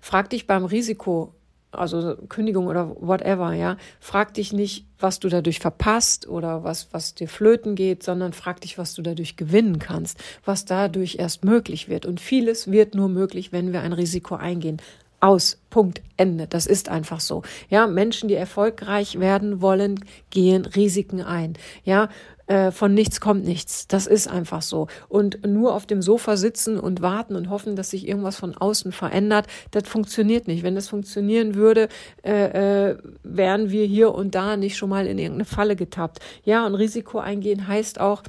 frag 0.00 0.30
dich 0.30 0.46
beim 0.46 0.64
Risiko 0.64 1.34
also 1.72 2.16
Kündigung 2.28 2.66
oder 2.66 2.94
whatever, 3.00 3.52
ja, 3.54 3.76
frag 3.98 4.34
dich 4.34 4.52
nicht, 4.52 4.86
was 4.98 5.18
du 5.18 5.28
dadurch 5.28 5.58
verpasst 5.58 6.28
oder 6.28 6.64
was, 6.64 6.88
was 6.92 7.14
dir 7.14 7.28
flöten 7.28 7.74
geht, 7.74 8.02
sondern 8.02 8.32
frag 8.32 8.60
dich, 8.60 8.78
was 8.78 8.94
du 8.94 9.02
dadurch 9.02 9.36
gewinnen 9.36 9.78
kannst, 9.78 10.22
was 10.44 10.64
dadurch 10.64 11.16
erst 11.18 11.44
möglich 11.44 11.88
wird. 11.88 12.06
Und 12.06 12.20
vieles 12.20 12.70
wird 12.70 12.94
nur 12.94 13.08
möglich, 13.08 13.52
wenn 13.52 13.72
wir 13.72 13.80
ein 13.80 13.92
Risiko 13.92 14.36
eingehen. 14.36 14.80
Aus. 15.22 15.58
Punkt. 15.70 16.02
Ende. 16.16 16.48
Das 16.48 16.66
ist 16.66 16.88
einfach 16.88 17.20
so. 17.20 17.42
Ja, 17.70 17.86
Menschen, 17.86 18.28
die 18.28 18.34
erfolgreich 18.34 19.20
werden 19.20 19.62
wollen, 19.62 20.04
gehen 20.30 20.66
Risiken 20.66 21.22
ein. 21.22 21.54
Ja, 21.84 22.08
äh, 22.48 22.72
von 22.72 22.92
nichts 22.92 23.20
kommt 23.20 23.44
nichts. 23.44 23.86
Das 23.86 24.08
ist 24.08 24.26
einfach 24.28 24.62
so. 24.62 24.88
Und 25.08 25.46
nur 25.46 25.74
auf 25.74 25.86
dem 25.86 26.02
Sofa 26.02 26.36
sitzen 26.36 26.76
und 26.76 27.02
warten 27.02 27.36
und 27.36 27.50
hoffen, 27.50 27.76
dass 27.76 27.90
sich 27.90 28.06
irgendwas 28.06 28.36
von 28.36 28.56
außen 28.56 28.90
verändert, 28.90 29.46
das 29.70 29.88
funktioniert 29.88 30.48
nicht. 30.48 30.64
Wenn 30.64 30.74
das 30.74 30.88
funktionieren 30.88 31.54
würde, 31.54 31.88
äh, 32.24 32.90
äh, 32.90 32.98
wären 33.22 33.70
wir 33.70 33.86
hier 33.86 34.12
und 34.12 34.34
da 34.34 34.56
nicht 34.56 34.76
schon 34.76 34.90
mal 34.90 35.06
in 35.06 35.18
irgendeine 35.18 35.44
Falle 35.44 35.76
getappt. 35.76 36.18
Ja, 36.44 36.66
und 36.66 36.74
Risiko 36.74 37.20
eingehen 37.20 37.68
heißt 37.68 38.00
auch, 38.00 38.24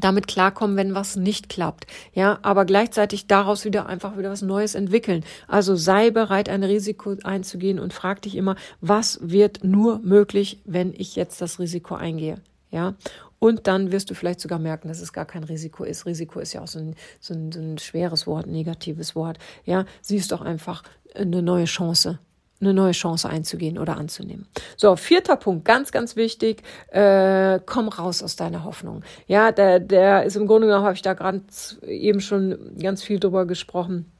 damit 0.00 0.26
klarkommen, 0.26 0.76
wenn 0.76 0.94
was 0.94 1.16
nicht 1.16 1.48
klappt. 1.48 1.86
Ja, 2.14 2.38
aber 2.42 2.64
gleichzeitig 2.64 3.26
daraus 3.26 3.64
wieder 3.64 3.86
einfach 3.86 4.16
wieder 4.16 4.30
was 4.30 4.42
Neues 4.42 4.74
entwickeln. 4.74 5.24
Also 5.48 5.76
sei 5.76 6.10
bereit, 6.10 6.48
ein 6.48 6.64
Risiko 6.64 7.16
einzugehen 7.22 7.78
und 7.78 7.92
frag 7.92 8.22
dich 8.22 8.36
immer, 8.36 8.56
was 8.80 9.18
wird 9.22 9.64
nur 9.64 9.98
möglich, 10.00 10.60
wenn 10.64 10.94
ich 10.96 11.16
jetzt 11.16 11.40
das 11.40 11.58
Risiko 11.58 11.94
eingehe. 11.94 12.40
Ja, 12.70 12.94
und 13.38 13.66
dann 13.66 13.92
wirst 13.92 14.08
du 14.08 14.14
vielleicht 14.14 14.40
sogar 14.40 14.58
merken, 14.58 14.88
dass 14.88 15.00
es 15.00 15.12
gar 15.12 15.26
kein 15.26 15.44
Risiko 15.44 15.84
ist. 15.84 16.06
Risiko 16.06 16.40
ist 16.40 16.52
ja 16.52 16.62
auch 16.62 16.68
so 16.68 16.78
ein, 16.78 16.94
so 17.20 17.34
ein, 17.34 17.52
so 17.52 17.60
ein 17.60 17.76
schweres 17.76 18.26
Wort, 18.26 18.46
negatives 18.46 19.14
Wort. 19.14 19.38
Ja, 19.64 19.84
siehst 20.00 20.32
doch 20.32 20.40
einfach 20.40 20.82
eine 21.14 21.42
neue 21.42 21.64
Chance 21.66 22.18
eine 22.62 22.74
neue 22.74 22.92
Chance 22.92 23.28
einzugehen 23.28 23.78
oder 23.78 23.96
anzunehmen. 23.96 24.46
So, 24.76 24.96
vierter 24.96 25.36
Punkt, 25.36 25.64
ganz, 25.64 25.92
ganz 25.92 26.16
wichtig, 26.16 26.62
äh, 26.88 27.60
komm 27.64 27.88
raus 27.88 28.22
aus 28.22 28.36
deiner 28.36 28.64
Hoffnung. 28.64 29.02
Ja, 29.26 29.52
der, 29.52 29.80
der 29.80 30.24
ist 30.24 30.36
im 30.36 30.46
Grunde 30.46 30.66
genommen, 30.68 30.84
habe 30.84 30.94
ich 30.94 31.02
da 31.02 31.14
gerade 31.14 31.42
eben 31.86 32.20
schon 32.20 32.76
ganz 32.80 33.02
viel 33.02 33.18
drüber 33.18 33.46
gesprochen 33.46 34.11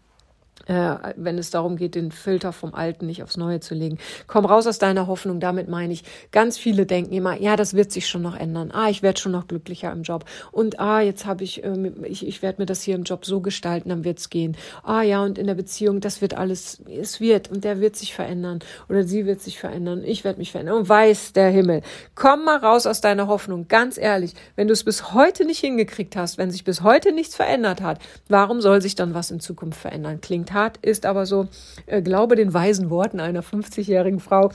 äh, 0.67 0.95
wenn 1.17 1.39
es 1.39 1.51
darum 1.51 1.77
geht, 1.77 1.95
den 1.95 2.13
Filter 2.13 2.53
vom 2.53 2.75
Alten 2.75 3.07
nicht 3.07 3.23
aufs 3.23 3.37
Neue 3.37 3.61
zu 3.61 3.75
legen. 3.75 3.99
Komm 4.27 4.45
raus 4.45 4.67
aus 4.67 4.79
deiner 4.79 5.07
Hoffnung. 5.07 5.41
Damit 5.41 5.69
meine 5.69 5.93
ich, 5.93 6.05
ganz 6.31 6.59
viele 6.59 6.87
denken 6.87 7.13
immer, 7.13 7.41
ja, 7.41 7.57
das 7.57 7.75
wird 7.75 7.93
sich 7.93 8.09
schon 8.09 8.23
noch 8.23 8.37
ändern. 8.37 8.71
Ah, 8.73 8.89
ich 8.89 9.03
werde 9.03 9.21
schon 9.21 9.33
noch 9.33 9.49
glücklicher 9.49 9.93
im 9.93 10.03
Job. 10.03 10.25
Und 10.51 10.81
ah, 10.81 11.01
jetzt 11.01 11.27
habe 11.27 11.45
ich, 11.45 11.65
äh, 11.65 11.93
ich, 12.05 12.27
ich 12.27 12.43
werde 12.43 12.63
mir 12.63 12.67
das 12.67 12.83
hier 12.83 12.95
im 12.95 13.05
Job 13.05 13.25
so 13.25 13.41
gestalten, 13.41 13.89
dann 13.89 14.05
wird's 14.05 14.31
gehen. 14.31 14.57
Ah 14.83 15.03
ja, 15.03 15.23
und 15.23 15.39
in 15.39 15.47
der 15.47 15.55
Beziehung, 15.55 16.01
das 16.01 16.21
wird 16.21 16.35
alles, 16.35 16.83
es 16.89 17.21
wird 17.21 17.51
und 17.51 17.65
der 17.65 17.81
wird 17.81 17.97
sich 17.97 18.15
verändern 18.15 18.61
oder 18.89 19.05
sie 19.05 19.27
wird 19.27 19.41
sich 19.41 19.59
verändern. 19.59 20.03
Ich 20.05 20.25
werde 20.25 20.39
mich 20.39 20.53
verändern. 20.53 20.77
Und 20.77 20.89
weiß 20.89 21.33
der 21.33 21.51
Himmel. 21.51 21.83
Komm 22.15 22.45
mal 22.45 22.59
raus 22.59 22.87
aus 22.87 23.01
deiner 23.01 23.27
Hoffnung. 23.27 23.69
Ganz 23.69 23.99
ehrlich, 23.99 24.35
wenn 24.57 24.69
du 24.69 24.73
es 24.73 24.85
bis 24.85 25.13
heute 25.13 25.45
nicht 25.45 25.61
hingekriegt 25.61 26.17
hast, 26.17 26.39
wenn 26.39 26.51
sich 26.51 26.65
bis 26.65 26.83
heute 26.83 27.13
nichts 27.13 27.37
verändert 27.37 27.81
hat, 27.81 27.99
warum 28.29 28.61
soll 28.61 28.81
sich 28.81 28.95
dann 28.95 29.15
was 29.15 29.31
in 29.31 29.41
Zukunft 29.41 29.81
verändern? 29.81 30.21
Klingt 30.21 30.52
Tat 30.53 30.79
ist 30.83 31.07
aber 31.07 31.27
so, 31.27 31.49
äh, 31.87 32.03
glaube 32.03 32.37
den 32.37 32.53
weisen 32.53 32.91
Worten 32.91 33.21
einer 33.21 33.43
50-jährigen 33.43 34.21
Frau, 34.21 34.51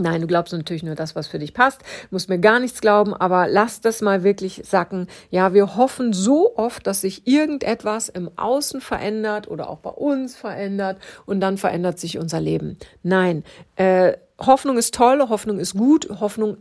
Nein, 0.00 0.20
du 0.20 0.28
glaubst 0.28 0.52
natürlich 0.52 0.84
nur 0.84 0.94
das, 0.94 1.16
was 1.16 1.26
für 1.26 1.40
dich 1.40 1.54
passt. 1.54 1.80
Musst 2.12 2.28
mir 2.28 2.38
gar 2.38 2.60
nichts 2.60 2.80
glauben, 2.80 3.14
aber 3.14 3.48
lass 3.48 3.80
das 3.80 4.00
mal 4.00 4.22
wirklich 4.22 4.62
sacken. 4.64 5.08
Ja, 5.30 5.54
wir 5.54 5.76
hoffen 5.76 6.12
so 6.12 6.56
oft, 6.56 6.86
dass 6.86 7.00
sich 7.00 7.26
irgendetwas 7.26 8.08
im 8.08 8.30
Außen 8.36 8.80
verändert 8.80 9.48
oder 9.48 9.68
auch 9.68 9.78
bei 9.78 9.90
uns 9.90 10.36
verändert 10.36 10.98
und 11.26 11.40
dann 11.40 11.58
verändert 11.58 11.98
sich 11.98 12.16
unser 12.16 12.40
Leben. 12.40 12.78
Nein, 13.02 13.42
äh, 13.74 14.12
Hoffnung 14.38 14.78
ist 14.78 14.94
toll, 14.94 15.20
Hoffnung 15.28 15.58
ist 15.58 15.74
gut, 15.74 16.08
Hoffnung 16.20 16.58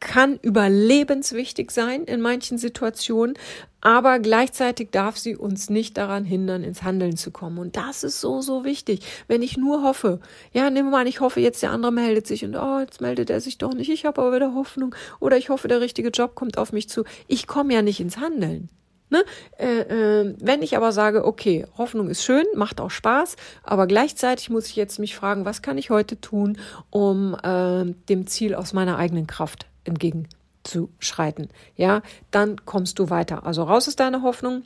kann 0.00 0.38
überlebenswichtig 0.42 1.70
sein 1.70 2.04
in 2.04 2.20
manchen 2.20 2.58
Situationen, 2.58 3.34
aber 3.82 4.18
gleichzeitig 4.18 4.90
darf 4.90 5.16
sie 5.16 5.36
uns 5.36 5.70
nicht 5.70 5.96
daran 5.96 6.24
hindern, 6.24 6.64
ins 6.64 6.82
Handeln 6.82 7.16
zu 7.16 7.30
kommen. 7.30 7.58
Und 7.58 7.76
das 7.76 8.02
ist 8.02 8.20
so, 8.20 8.40
so 8.40 8.64
wichtig. 8.64 9.00
Wenn 9.28 9.42
ich 9.42 9.56
nur 9.56 9.82
hoffe, 9.82 10.20
ja, 10.52 10.68
nehmen 10.70 10.88
wir 10.88 10.92
mal 10.92 11.00
an, 11.02 11.06
ich 11.06 11.20
hoffe 11.20 11.40
jetzt, 11.40 11.62
der 11.62 11.70
andere 11.70 11.92
meldet 11.92 12.26
sich 12.26 12.44
und 12.44 12.56
oh, 12.56 12.80
jetzt 12.80 13.00
meldet 13.00 13.30
er 13.30 13.40
sich 13.40 13.58
doch 13.58 13.74
nicht, 13.74 13.90
ich 13.90 14.04
habe 14.04 14.20
aber 14.20 14.34
wieder 14.34 14.54
Hoffnung 14.54 14.94
oder 15.20 15.36
ich 15.36 15.48
hoffe, 15.50 15.68
der 15.68 15.80
richtige 15.80 16.08
Job 16.08 16.34
kommt 16.34 16.58
auf 16.58 16.72
mich 16.72 16.88
zu. 16.88 17.04
Ich 17.28 17.46
komme 17.46 17.74
ja 17.74 17.82
nicht 17.82 18.00
ins 18.00 18.18
Handeln. 18.18 18.68
Ne? 19.10 19.24
Äh, 19.58 19.80
äh, 19.80 20.34
wenn 20.40 20.62
ich 20.62 20.76
aber 20.76 20.92
sage, 20.92 21.24
okay, 21.24 21.66
Hoffnung 21.76 22.08
ist 22.08 22.22
schön, 22.22 22.44
macht 22.54 22.80
auch 22.80 22.90
Spaß, 22.90 23.36
aber 23.64 23.88
gleichzeitig 23.88 24.50
muss 24.50 24.68
ich 24.68 24.76
jetzt 24.76 25.00
mich 25.00 25.16
fragen, 25.16 25.44
was 25.44 25.62
kann 25.62 25.78
ich 25.78 25.90
heute 25.90 26.20
tun, 26.20 26.58
um 26.90 27.34
äh, 27.42 27.92
dem 28.08 28.28
Ziel 28.28 28.54
aus 28.54 28.72
meiner 28.72 28.98
eigenen 28.98 29.26
Kraft 29.26 29.66
entgegenzuschreiten. 29.84 31.48
Ja, 31.76 32.02
dann 32.30 32.64
kommst 32.64 32.98
du 32.98 33.10
weiter. 33.10 33.46
Also 33.46 33.62
raus 33.62 33.88
ist 33.88 34.00
deine 34.00 34.22
Hoffnung, 34.22 34.64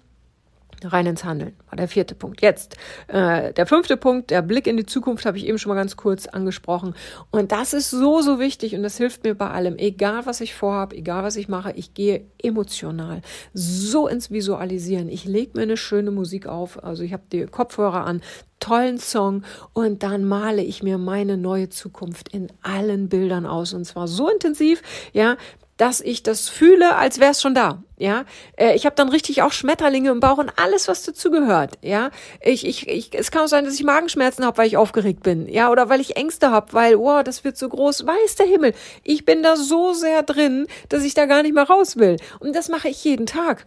rein 0.92 1.07
ins 1.07 1.25
Handeln. 1.25 1.55
War 1.68 1.77
der 1.77 1.88
vierte 1.88 2.14
Punkt. 2.14 2.42
Jetzt 2.42 2.77
äh, 3.09 3.53
der 3.53 3.66
fünfte 3.66 3.97
Punkt, 3.97 4.31
der 4.31 4.42
Blick 4.42 4.66
in 4.66 4.77
die 4.77 4.87
Zukunft, 4.87 5.27
habe 5.27 5.37
ich 5.38 5.47
eben 5.47 5.59
schon 5.59 5.70
mal 5.70 5.77
ganz 5.77 5.97
kurz 5.97 6.27
angesprochen. 6.27 6.94
Und 7.31 7.53
das 7.53 7.73
ist 7.73 7.90
so, 7.90 8.20
so 8.20 8.38
wichtig 8.38 8.75
und 8.75 8.83
das 8.83 8.97
hilft 8.97 9.25
mir 9.25 9.35
bei 9.35 9.51
allem. 9.51 9.77
Egal, 9.77 10.27
was 10.27 10.40
ich 10.40 10.55
vorhabe, 10.55 10.97
egal, 10.97 11.23
was 11.23 11.37
ich 11.37 11.49
mache, 11.49 11.73
ich 11.73 11.94
gehe 11.94 12.27
emotional 12.42 13.23
so 13.53 14.09
ins 14.09 14.31
Visualisieren. 14.31 15.09
Ich 15.09 15.25
lege 15.25 15.53
mir 15.55 15.62
eine 15.62 15.77
schöne 15.77 16.11
Musik 16.11 16.47
auf, 16.47 16.83
also 16.83 17.03
ich 17.03 17.12
habe 17.12 17.25
die 17.33 17.47
Kopfhörer 17.47 18.05
an, 18.05 18.20
tollen 18.61 18.99
Song 18.99 19.42
und 19.73 20.03
dann 20.03 20.25
male 20.25 20.62
ich 20.62 20.83
mir 20.83 20.97
meine 20.97 21.37
neue 21.37 21.68
Zukunft 21.68 22.31
in 22.31 22.49
allen 22.62 23.09
Bildern 23.09 23.47
aus 23.47 23.75
und 23.75 23.85
zwar 23.85 24.09
so 24.09 24.29
intensiv, 24.29 24.83
ja, 25.12 25.37
dass 25.77 26.01
ich 26.01 26.23
das 26.23 26.49
fühle, 26.49 26.97
als 26.97 27.19
wäre 27.19 27.33
es 27.33 27.43
schon 27.43 27.55
da. 27.55 27.83
Ja, 27.97 28.25
äh, 28.57 28.75
ich 28.75 28.87
habe 28.87 28.97
dann 28.97 29.09
richtig 29.09 29.43
auch 29.43 29.53
Schmetterlinge 29.53 30.11
im 30.11 30.21
Bauch 30.21 30.39
und 30.39 30.53
alles, 30.57 30.89
was 30.89 31.03
dazugehört. 31.03 31.79
Ja, 31.83 32.11
ich, 32.41 32.67
ich, 32.67 32.89
ich, 32.89 33.11
es 33.15 33.31
kann 33.31 33.45
auch 33.45 33.49
sein, 33.49 33.65
dass 33.65 33.75
ich 33.75 33.85
Magenschmerzen 33.85 34.45
habe, 34.45 34.59
weil 34.59 34.67
ich 34.67 34.77
aufgeregt 34.77 35.23
bin. 35.23 35.49
Ja, 35.49 35.71
oder 35.71 35.89
weil 35.89 36.01
ich 36.01 36.17
Ängste 36.17 36.51
habe, 36.51 36.73
weil, 36.73 36.97
oh, 36.97 37.23
das 37.23 37.45
wird 37.45 37.57
so 37.57 37.69
groß. 37.69 38.07
Weiß 38.07 38.37
der 38.37 38.47
Himmel, 38.47 38.75
ich 39.05 39.25
bin 39.25 39.43
da 39.43 39.57
so 39.57 39.93
sehr 39.93 40.23
drin, 40.23 40.67
dass 40.89 41.05
ich 41.05 41.15
da 41.15 41.27
gar 41.27 41.43
nicht 41.43 41.55
mehr 41.55 41.65
raus 41.65 41.97
will. 41.97 42.17
Und 42.41 42.55
das 42.55 42.69
mache 42.69 42.89
ich 42.89 43.03
jeden 43.05 43.27
Tag. 43.27 43.67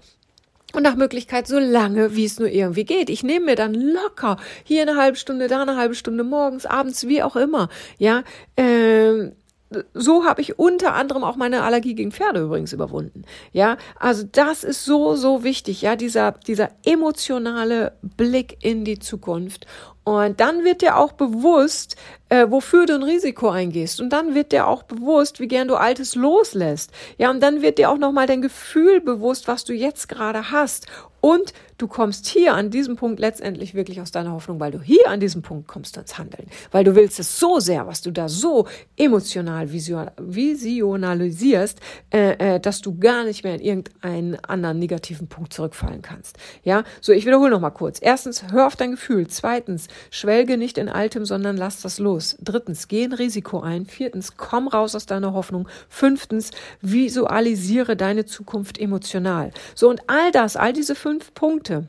Und 0.74 0.84
nach 0.84 0.96
Möglichkeit 0.96 1.48
so 1.48 1.60
lange, 1.60 2.16
wie 2.16 2.26
es 2.26 2.40
nur 2.40 2.50
irgendwie 2.50 2.84
geht. 2.84 3.10
Ich 3.10 3.24
nehme 3.24 3.46
mir 3.46 3.56
dann 3.56 3.74
locker 3.74 4.38
hier 4.64 4.82
eine 4.82 4.98
halbe 4.98 5.18
Stunde, 5.18 5.48
da 5.48 5.62
eine 5.62 5.78
halbe 5.78 5.96
Stunde, 5.96 6.26
morgens, 6.26 6.66
abends, 6.66 7.08
wie 7.08 7.24
auch 7.24 7.38
immer. 7.38 7.70
Ja, 7.98 8.24
ähm, 8.58 9.32
so 9.94 10.26
habe 10.26 10.42
ich 10.42 10.58
unter 10.58 10.94
anderem 10.94 11.24
auch 11.24 11.36
meine 11.36 11.64
Allergie 11.64 11.96
gegen 11.96 12.12
Pferde 12.12 12.42
übrigens 12.42 12.74
überwunden. 12.74 13.24
Ja, 13.52 13.78
also 14.00 14.24
das 14.32 14.64
ist 14.64 14.86
so, 14.86 15.16
so 15.16 15.44
wichtig. 15.44 15.82
Ja, 15.82 15.96
dieser, 15.96 16.32
dieser 16.32 16.70
emotionale 16.86 17.98
Blick 18.02 18.58
in 18.62 18.86
die 18.86 19.00
Zukunft. 19.00 19.66
Und 20.08 20.40
dann 20.40 20.64
wird 20.64 20.84
dir 20.84 20.96
auch 20.96 21.12
bewusst, 21.12 21.98
äh, 22.30 22.50
wofür 22.50 22.86
du 22.86 22.96
ein 22.96 23.04
Risiko 23.04 23.50
eingehst. 23.50 24.00
Und 24.00 24.12
dann 24.12 24.36
wird 24.36 24.54
dir 24.54 24.66
auch 24.66 24.84
bewusst, 24.84 25.42
wie 25.42 25.50
gern 25.50 25.68
du 25.68 25.76
Altes 25.76 26.16
loslässt. 26.16 26.92
Ja, 27.18 27.30
und 27.30 27.42
dann 27.42 27.62
wird 27.62 27.78
dir 27.78 27.90
auch 27.90 27.98
nochmal 27.98 28.26
dein 28.26 28.42
Gefühl 28.42 29.02
bewusst, 29.02 29.50
was 29.50 29.66
du 29.66 29.74
jetzt 29.74 30.08
gerade 30.08 30.50
hast 30.50 30.88
Und 31.20 31.54
du 31.78 31.88
kommst 31.88 32.28
hier 32.28 32.54
an 32.54 32.70
diesem 32.70 32.96
Punkt 32.96 33.20
letztendlich 33.20 33.74
wirklich 33.74 34.00
aus 34.00 34.12
deiner 34.12 34.32
Hoffnung, 34.32 34.60
weil 34.60 34.72
du 34.72 34.82
hier 34.82 35.10
an 35.10 35.20
diesem 35.20 35.42
Punkt 35.42 35.68
kommst 35.68 35.98
ins 35.98 36.18
Handeln. 36.18 36.48
Weil 36.72 36.84
du 36.84 36.96
willst 36.96 37.20
es 37.20 37.40
so 37.40 37.60
sehr, 37.60 37.88
was 37.88 38.02
du 38.02 38.12
da 38.12 38.30
so 38.30 38.68
emotional 38.96 39.72
visionalisierst, 39.72 41.80
äh, 42.14 42.56
äh, 42.56 42.60
dass 42.60 42.82
du 42.82 42.98
gar 42.98 43.24
nicht 43.24 43.44
mehr 43.44 43.56
in 43.56 43.62
irgendeinen 43.62 44.44
anderen 44.44 44.80
negativen 44.80 45.28
Punkt 45.28 45.54
zurückfallen 45.54 46.02
kannst. 46.02 46.38
Ja, 46.64 46.84
so 47.02 47.12
ich 47.12 47.26
wiederhole 47.26 47.50
noch 47.50 47.62
mal 47.62 47.72
kurz. 47.72 48.00
Erstens, 48.02 48.44
hör 48.52 48.68
auf 48.68 48.76
dein 48.76 48.92
Gefühl. 48.92 49.28
Zweitens, 49.28 49.88
schwelge 50.10 50.58
nicht 50.58 50.78
in 50.78 50.90
Altem, 50.90 51.26
sondern 51.26 51.58
lass 51.58 51.82
das 51.82 52.00
los. 52.00 52.38
Drittens, 52.42 52.88
geh 52.88 53.04
ein 53.04 53.14
Risiko 53.14 53.62
ein. 53.62 53.86
Viertens, 53.86 54.38
komm 54.38 54.68
raus 54.68 54.96
aus 54.96 55.06
deiner 55.06 55.34
Hoffnung. 55.34 55.68
Fünftens, 55.90 56.52
visualisiere 56.82 57.96
deine 57.96 58.26
Zukunft 58.26 58.78
emotional. 58.78 59.52
So 59.76 59.90
und 59.90 60.02
all 60.08 60.32
das, 60.32 60.56
all 60.56 60.74
diese 60.74 60.96
fünf 60.96 61.34
Punkte, 61.34 61.88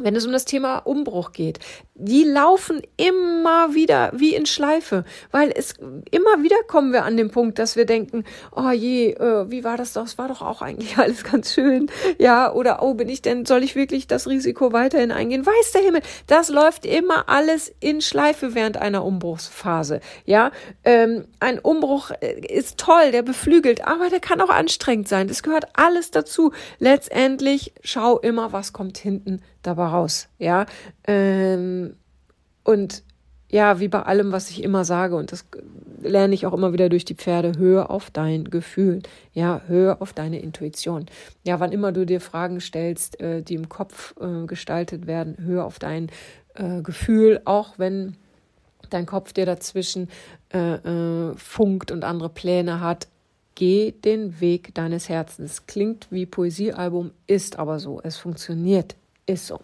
wenn 0.00 0.16
es 0.16 0.26
um 0.26 0.32
das 0.32 0.44
Thema 0.44 0.78
Umbruch 0.78 1.32
geht, 1.32 1.58
die 2.00 2.24
laufen 2.24 2.82
immer 2.96 3.74
wieder 3.74 4.10
wie 4.14 4.34
in 4.34 4.46
Schleife, 4.46 5.04
weil 5.30 5.52
es 5.54 5.74
immer 6.10 6.42
wieder 6.42 6.56
kommen 6.66 6.92
wir 6.92 7.04
an 7.04 7.16
den 7.16 7.30
Punkt, 7.30 7.58
dass 7.58 7.76
wir 7.76 7.84
denken, 7.84 8.24
oh 8.54 8.70
je, 8.70 9.12
äh, 9.12 9.50
wie 9.50 9.64
war 9.64 9.76
das 9.76 9.92
doch? 9.92 10.04
Es 10.04 10.18
war 10.18 10.28
doch 10.28 10.40
auch 10.40 10.62
eigentlich 10.62 10.96
alles 10.98 11.24
ganz 11.24 11.52
schön, 11.52 11.90
ja, 12.18 12.52
oder 12.52 12.82
oh, 12.82 12.94
bin 12.94 13.08
ich 13.08 13.22
denn, 13.22 13.44
soll 13.44 13.62
ich 13.62 13.76
wirklich 13.76 14.06
das 14.06 14.26
Risiko 14.26 14.72
weiterhin 14.72 15.12
eingehen? 15.12 15.46
Weiß 15.46 15.72
der 15.72 15.82
Himmel, 15.82 16.02
das 16.26 16.48
läuft 16.48 16.86
immer 16.86 17.28
alles 17.28 17.72
in 17.80 18.00
Schleife 18.00 18.54
während 18.54 18.78
einer 18.78 19.04
Umbruchsphase, 19.04 20.00
ja. 20.24 20.50
Ähm, 20.84 21.26
ein 21.38 21.58
Umbruch 21.58 22.10
äh, 22.20 22.40
ist 22.40 22.78
toll, 22.78 23.12
der 23.12 23.22
beflügelt, 23.22 23.86
aber 23.86 24.08
der 24.08 24.20
kann 24.20 24.40
auch 24.40 24.48
anstrengend 24.48 25.08
sein. 25.08 25.28
Das 25.28 25.42
gehört 25.42 25.68
alles 25.74 26.10
dazu. 26.10 26.52
Letztendlich 26.78 27.74
schau 27.82 28.18
immer, 28.18 28.52
was 28.52 28.72
kommt 28.72 28.98
hinten 28.98 29.42
dabei 29.62 29.86
raus, 29.86 30.28
ja. 30.38 30.66
Ähm, 31.06 31.89
und 32.70 33.02
ja, 33.50 33.80
wie 33.80 33.88
bei 33.88 34.02
allem, 34.02 34.30
was 34.30 34.48
ich 34.48 34.62
immer 34.62 34.84
sage, 34.84 35.16
und 35.16 35.32
das 35.32 35.44
lerne 36.00 36.34
ich 36.34 36.46
auch 36.46 36.52
immer 36.52 36.72
wieder 36.72 36.88
durch 36.88 37.04
die 37.04 37.16
Pferde, 37.16 37.58
hör 37.58 37.90
auf 37.90 38.10
dein 38.12 38.44
Gefühl, 38.44 39.02
ja, 39.32 39.62
hör 39.66 40.00
auf 40.00 40.12
deine 40.12 40.38
Intuition. 40.38 41.06
Ja, 41.44 41.58
wann 41.58 41.72
immer 41.72 41.90
du 41.90 42.06
dir 42.06 42.20
Fragen 42.20 42.60
stellst, 42.60 43.20
äh, 43.20 43.42
die 43.42 43.54
im 43.54 43.68
Kopf 43.68 44.14
äh, 44.20 44.46
gestaltet 44.46 45.08
werden, 45.08 45.36
hör 45.40 45.64
auf 45.64 45.80
dein 45.80 46.10
äh, 46.54 46.80
Gefühl, 46.82 47.40
auch 47.44 47.76
wenn 47.76 48.16
dein 48.88 49.06
Kopf 49.06 49.32
dir 49.32 49.46
dazwischen 49.46 50.08
funkt 51.36 51.92
und 51.92 52.02
andere 52.02 52.28
Pläne 52.28 52.80
hat. 52.80 53.06
Geh 53.54 53.92
den 53.92 54.40
Weg 54.40 54.74
deines 54.74 55.08
Herzens. 55.08 55.66
Klingt 55.66 56.08
wie 56.10 56.26
Poesiealbum, 56.26 57.12
ist 57.28 57.56
aber 57.56 57.78
so. 57.78 58.00
Es 58.02 58.16
funktioniert, 58.16 58.96
ist 59.26 59.46
so. 59.46 59.60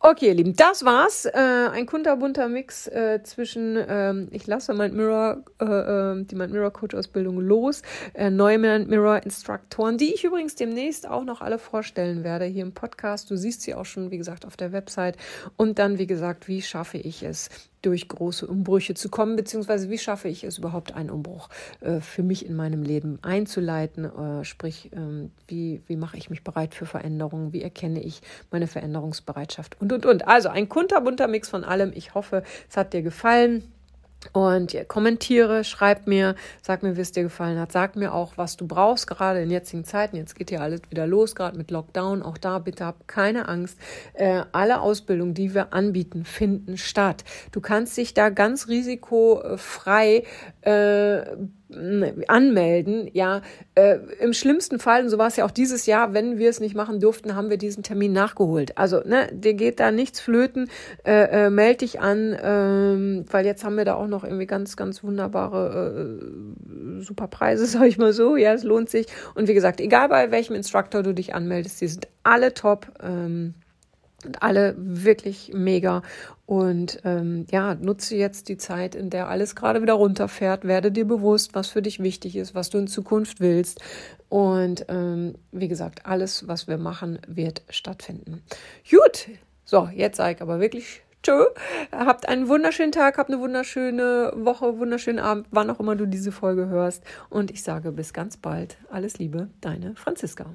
Okay, 0.00 0.28
ihr 0.28 0.34
Lieben, 0.34 0.54
das 0.54 0.84
war's. 0.84 1.24
Äh, 1.24 1.32
ein 1.34 1.84
kunterbunter 1.84 2.48
Mix 2.48 2.86
äh, 2.86 3.20
zwischen 3.24 3.76
ähm, 3.88 4.28
ich 4.30 4.46
lasse 4.46 4.72
mein 4.72 4.94
Mirror, 4.94 5.42
äh, 5.60 5.64
ähm, 5.64 6.24
die 6.28 6.36
Mind 6.36 6.52
Mirror 6.52 6.72
Coach 6.72 6.94
Ausbildung 6.94 7.40
los, 7.40 7.82
äh, 8.14 8.30
neue 8.30 8.58
Mind 8.58 8.88
Mirror 8.88 9.24
Instruktoren, 9.24 9.98
die 9.98 10.14
ich 10.14 10.22
übrigens 10.22 10.54
demnächst 10.54 11.08
auch 11.08 11.24
noch 11.24 11.40
alle 11.40 11.58
vorstellen 11.58 12.22
werde 12.22 12.44
hier 12.44 12.62
im 12.62 12.74
Podcast. 12.74 13.28
Du 13.28 13.36
siehst 13.36 13.62
sie 13.62 13.74
auch 13.74 13.86
schon, 13.86 14.12
wie 14.12 14.18
gesagt, 14.18 14.46
auf 14.46 14.56
der 14.56 14.70
Website. 14.70 15.16
Und 15.56 15.80
dann, 15.80 15.98
wie 15.98 16.06
gesagt, 16.06 16.46
wie 16.46 16.62
schaffe 16.62 16.98
ich 16.98 17.24
es, 17.24 17.50
durch 17.82 18.08
große 18.08 18.46
Umbrüche 18.46 18.94
zu 18.94 19.08
kommen, 19.08 19.36
beziehungsweise 19.36 19.90
wie 19.90 19.98
schaffe 19.98 20.28
ich 20.28 20.44
es 20.44 20.58
überhaupt, 20.58 20.94
einen 20.94 21.10
Umbruch 21.10 21.48
äh, 21.80 22.00
für 22.00 22.22
mich 22.22 22.44
in 22.44 22.56
meinem 22.56 22.82
Leben 22.82 23.18
einzuleiten, 23.22 24.04
äh, 24.04 24.44
sprich, 24.44 24.90
ähm, 24.92 25.30
wie, 25.46 25.80
wie 25.86 25.96
mache 25.96 26.16
ich 26.16 26.30
mich 26.30 26.42
bereit 26.42 26.74
für 26.74 26.86
Veränderungen, 26.86 27.52
wie 27.52 27.62
erkenne 27.62 28.02
ich 28.02 28.20
meine 28.50 28.66
Veränderungsbereitschaft 28.66 29.80
und, 29.80 29.87
und, 29.92 30.06
und. 30.06 30.28
Also 30.28 30.48
ein 30.48 30.68
kunterbunter 30.68 31.28
Mix 31.28 31.48
von 31.48 31.64
allem. 31.64 31.92
Ich 31.94 32.14
hoffe, 32.14 32.42
es 32.68 32.76
hat 32.76 32.92
dir 32.92 33.02
gefallen. 33.02 33.72
Und 34.32 34.72
ja, 34.72 34.82
kommentiere, 34.82 35.62
schreib 35.62 36.08
mir, 36.08 36.34
sag 36.60 36.82
mir, 36.82 36.96
wie 36.96 37.00
es 37.00 37.12
dir 37.12 37.22
gefallen 37.22 37.58
hat. 37.58 37.70
Sag 37.70 37.94
mir 37.94 38.12
auch, 38.12 38.32
was 38.36 38.56
du 38.56 38.66
brauchst, 38.66 39.06
gerade 39.06 39.40
in 39.42 39.50
jetzigen 39.50 39.84
Zeiten. 39.84 40.16
Jetzt 40.16 40.34
geht 40.34 40.50
ja 40.50 40.60
alles 40.60 40.82
wieder 40.90 41.06
los, 41.06 41.36
gerade 41.36 41.56
mit 41.56 41.70
Lockdown. 41.70 42.22
Auch 42.22 42.36
da 42.36 42.58
bitte 42.58 42.84
hab 42.84 43.06
keine 43.06 43.48
Angst. 43.48 43.78
Äh, 44.14 44.42
alle 44.50 44.80
Ausbildungen, 44.80 45.34
die 45.34 45.54
wir 45.54 45.72
anbieten, 45.72 46.24
finden 46.24 46.78
statt. 46.78 47.22
Du 47.52 47.60
kannst 47.60 47.96
dich 47.96 48.12
da 48.12 48.28
ganz 48.28 48.66
risikofrei 48.66 50.24
äh, 50.62 51.36
anmelden. 52.28 53.10
Ja, 53.12 53.42
äh, 53.74 53.98
im 54.20 54.32
schlimmsten 54.32 54.78
Fall, 54.78 55.02
und 55.02 55.10
so 55.10 55.18
war 55.18 55.28
es 55.28 55.36
ja 55.36 55.44
auch 55.44 55.50
dieses 55.50 55.86
Jahr, 55.86 56.14
wenn 56.14 56.38
wir 56.38 56.48
es 56.48 56.60
nicht 56.60 56.74
machen 56.74 56.98
durften, 57.00 57.34
haben 57.34 57.50
wir 57.50 57.58
diesen 57.58 57.82
Termin 57.82 58.12
nachgeholt. 58.12 58.78
Also, 58.78 59.00
ne, 59.04 59.28
dir 59.32 59.54
geht 59.54 59.78
da 59.78 59.90
nichts 59.90 60.20
flöten, 60.20 60.70
äh, 61.04 61.46
äh, 61.46 61.50
meld 61.50 61.82
dich 61.82 62.00
an, 62.00 62.32
äh, 62.32 63.32
weil 63.32 63.44
jetzt 63.44 63.64
haben 63.64 63.76
wir 63.76 63.84
da 63.84 63.94
auch 63.94 64.06
noch 64.06 64.24
irgendwie 64.24 64.46
ganz, 64.46 64.76
ganz 64.76 65.04
wunderbare, 65.04 66.18
äh, 66.18 67.02
super 67.02 67.28
Preise, 67.28 67.66
sag 67.66 67.86
ich 67.86 67.98
mal 67.98 68.12
so. 68.12 68.36
Ja, 68.36 68.54
es 68.54 68.64
lohnt 68.64 68.88
sich. 68.88 69.06
Und 69.34 69.48
wie 69.48 69.54
gesagt, 69.54 69.80
egal 69.80 70.08
bei 70.08 70.30
welchem 70.30 70.54
Instructor 70.54 71.02
du 71.02 71.12
dich 71.12 71.34
anmeldest, 71.34 71.80
die 71.80 71.88
sind 71.88 72.08
alle 72.22 72.54
top. 72.54 72.86
Ähm, 73.02 73.54
und 74.24 74.42
alle 74.42 74.74
wirklich 74.76 75.52
mega. 75.54 76.02
Und 76.46 77.00
ähm, 77.04 77.46
ja, 77.50 77.74
nutze 77.74 78.16
jetzt 78.16 78.48
die 78.48 78.56
Zeit, 78.56 78.94
in 78.94 79.10
der 79.10 79.28
alles 79.28 79.54
gerade 79.54 79.82
wieder 79.82 79.94
runterfährt. 79.94 80.64
Werde 80.64 80.90
dir 80.90 81.06
bewusst, 81.06 81.54
was 81.54 81.68
für 81.68 81.82
dich 81.82 82.00
wichtig 82.00 82.36
ist, 82.36 82.54
was 82.54 82.70
du 82.70 82.78
in 82.78 82.88
Zukunft 82.88 83.40
willst. 83.40 83.80
Und 84.28 84.86
ähm, 84.88 85.34
wie 85.52 85.68
gesagt, 85.68 86.06
alles, 86.06 86.48
was 86.48 86.66
wir 86.66 86.78
machen, 86.78 87.18
wird 87.26 87.62
stattfinden. 87.68 88.42
Gut, 88.90 89.28
so, 89.64 89.88
jetzt 89.94 90.16
sage 90.16 90.36
ich 90.36 90.42
aber 90.42 90.60
wirklich 90.60 91.02
Tschö. 91.22 91.44
Habt 91.92 92.28
einen 92.28 92.48
wunderschönen 92.48 92.92
Tag, 92.92 93.18
habt 93.18 93.30
eine 93.30 93.40
wunderschöne 93.40 94.32
Woche, 94.36 94.78
wunderschönen 94.78 95.18
Abend, 95.18 95.46
wann 95.50 95.70
auch 95.70 95.80
immer 95.80 95.96
du 95.96 96.06
diese 96.06 96.32
Folge 96.32 96.68
hörst. 96.68 97.04
Und 97.28 97.50
ich 97.50 97.62
sage 97.62 97.92
bis 97.92 98.12
ganz 98.12 98.36
bald. 98.36 98.78
Alles 98.90 99.18
Liebe, 99.18 99.48
deine 99.60 99.94
Franziska. 99.96 100.54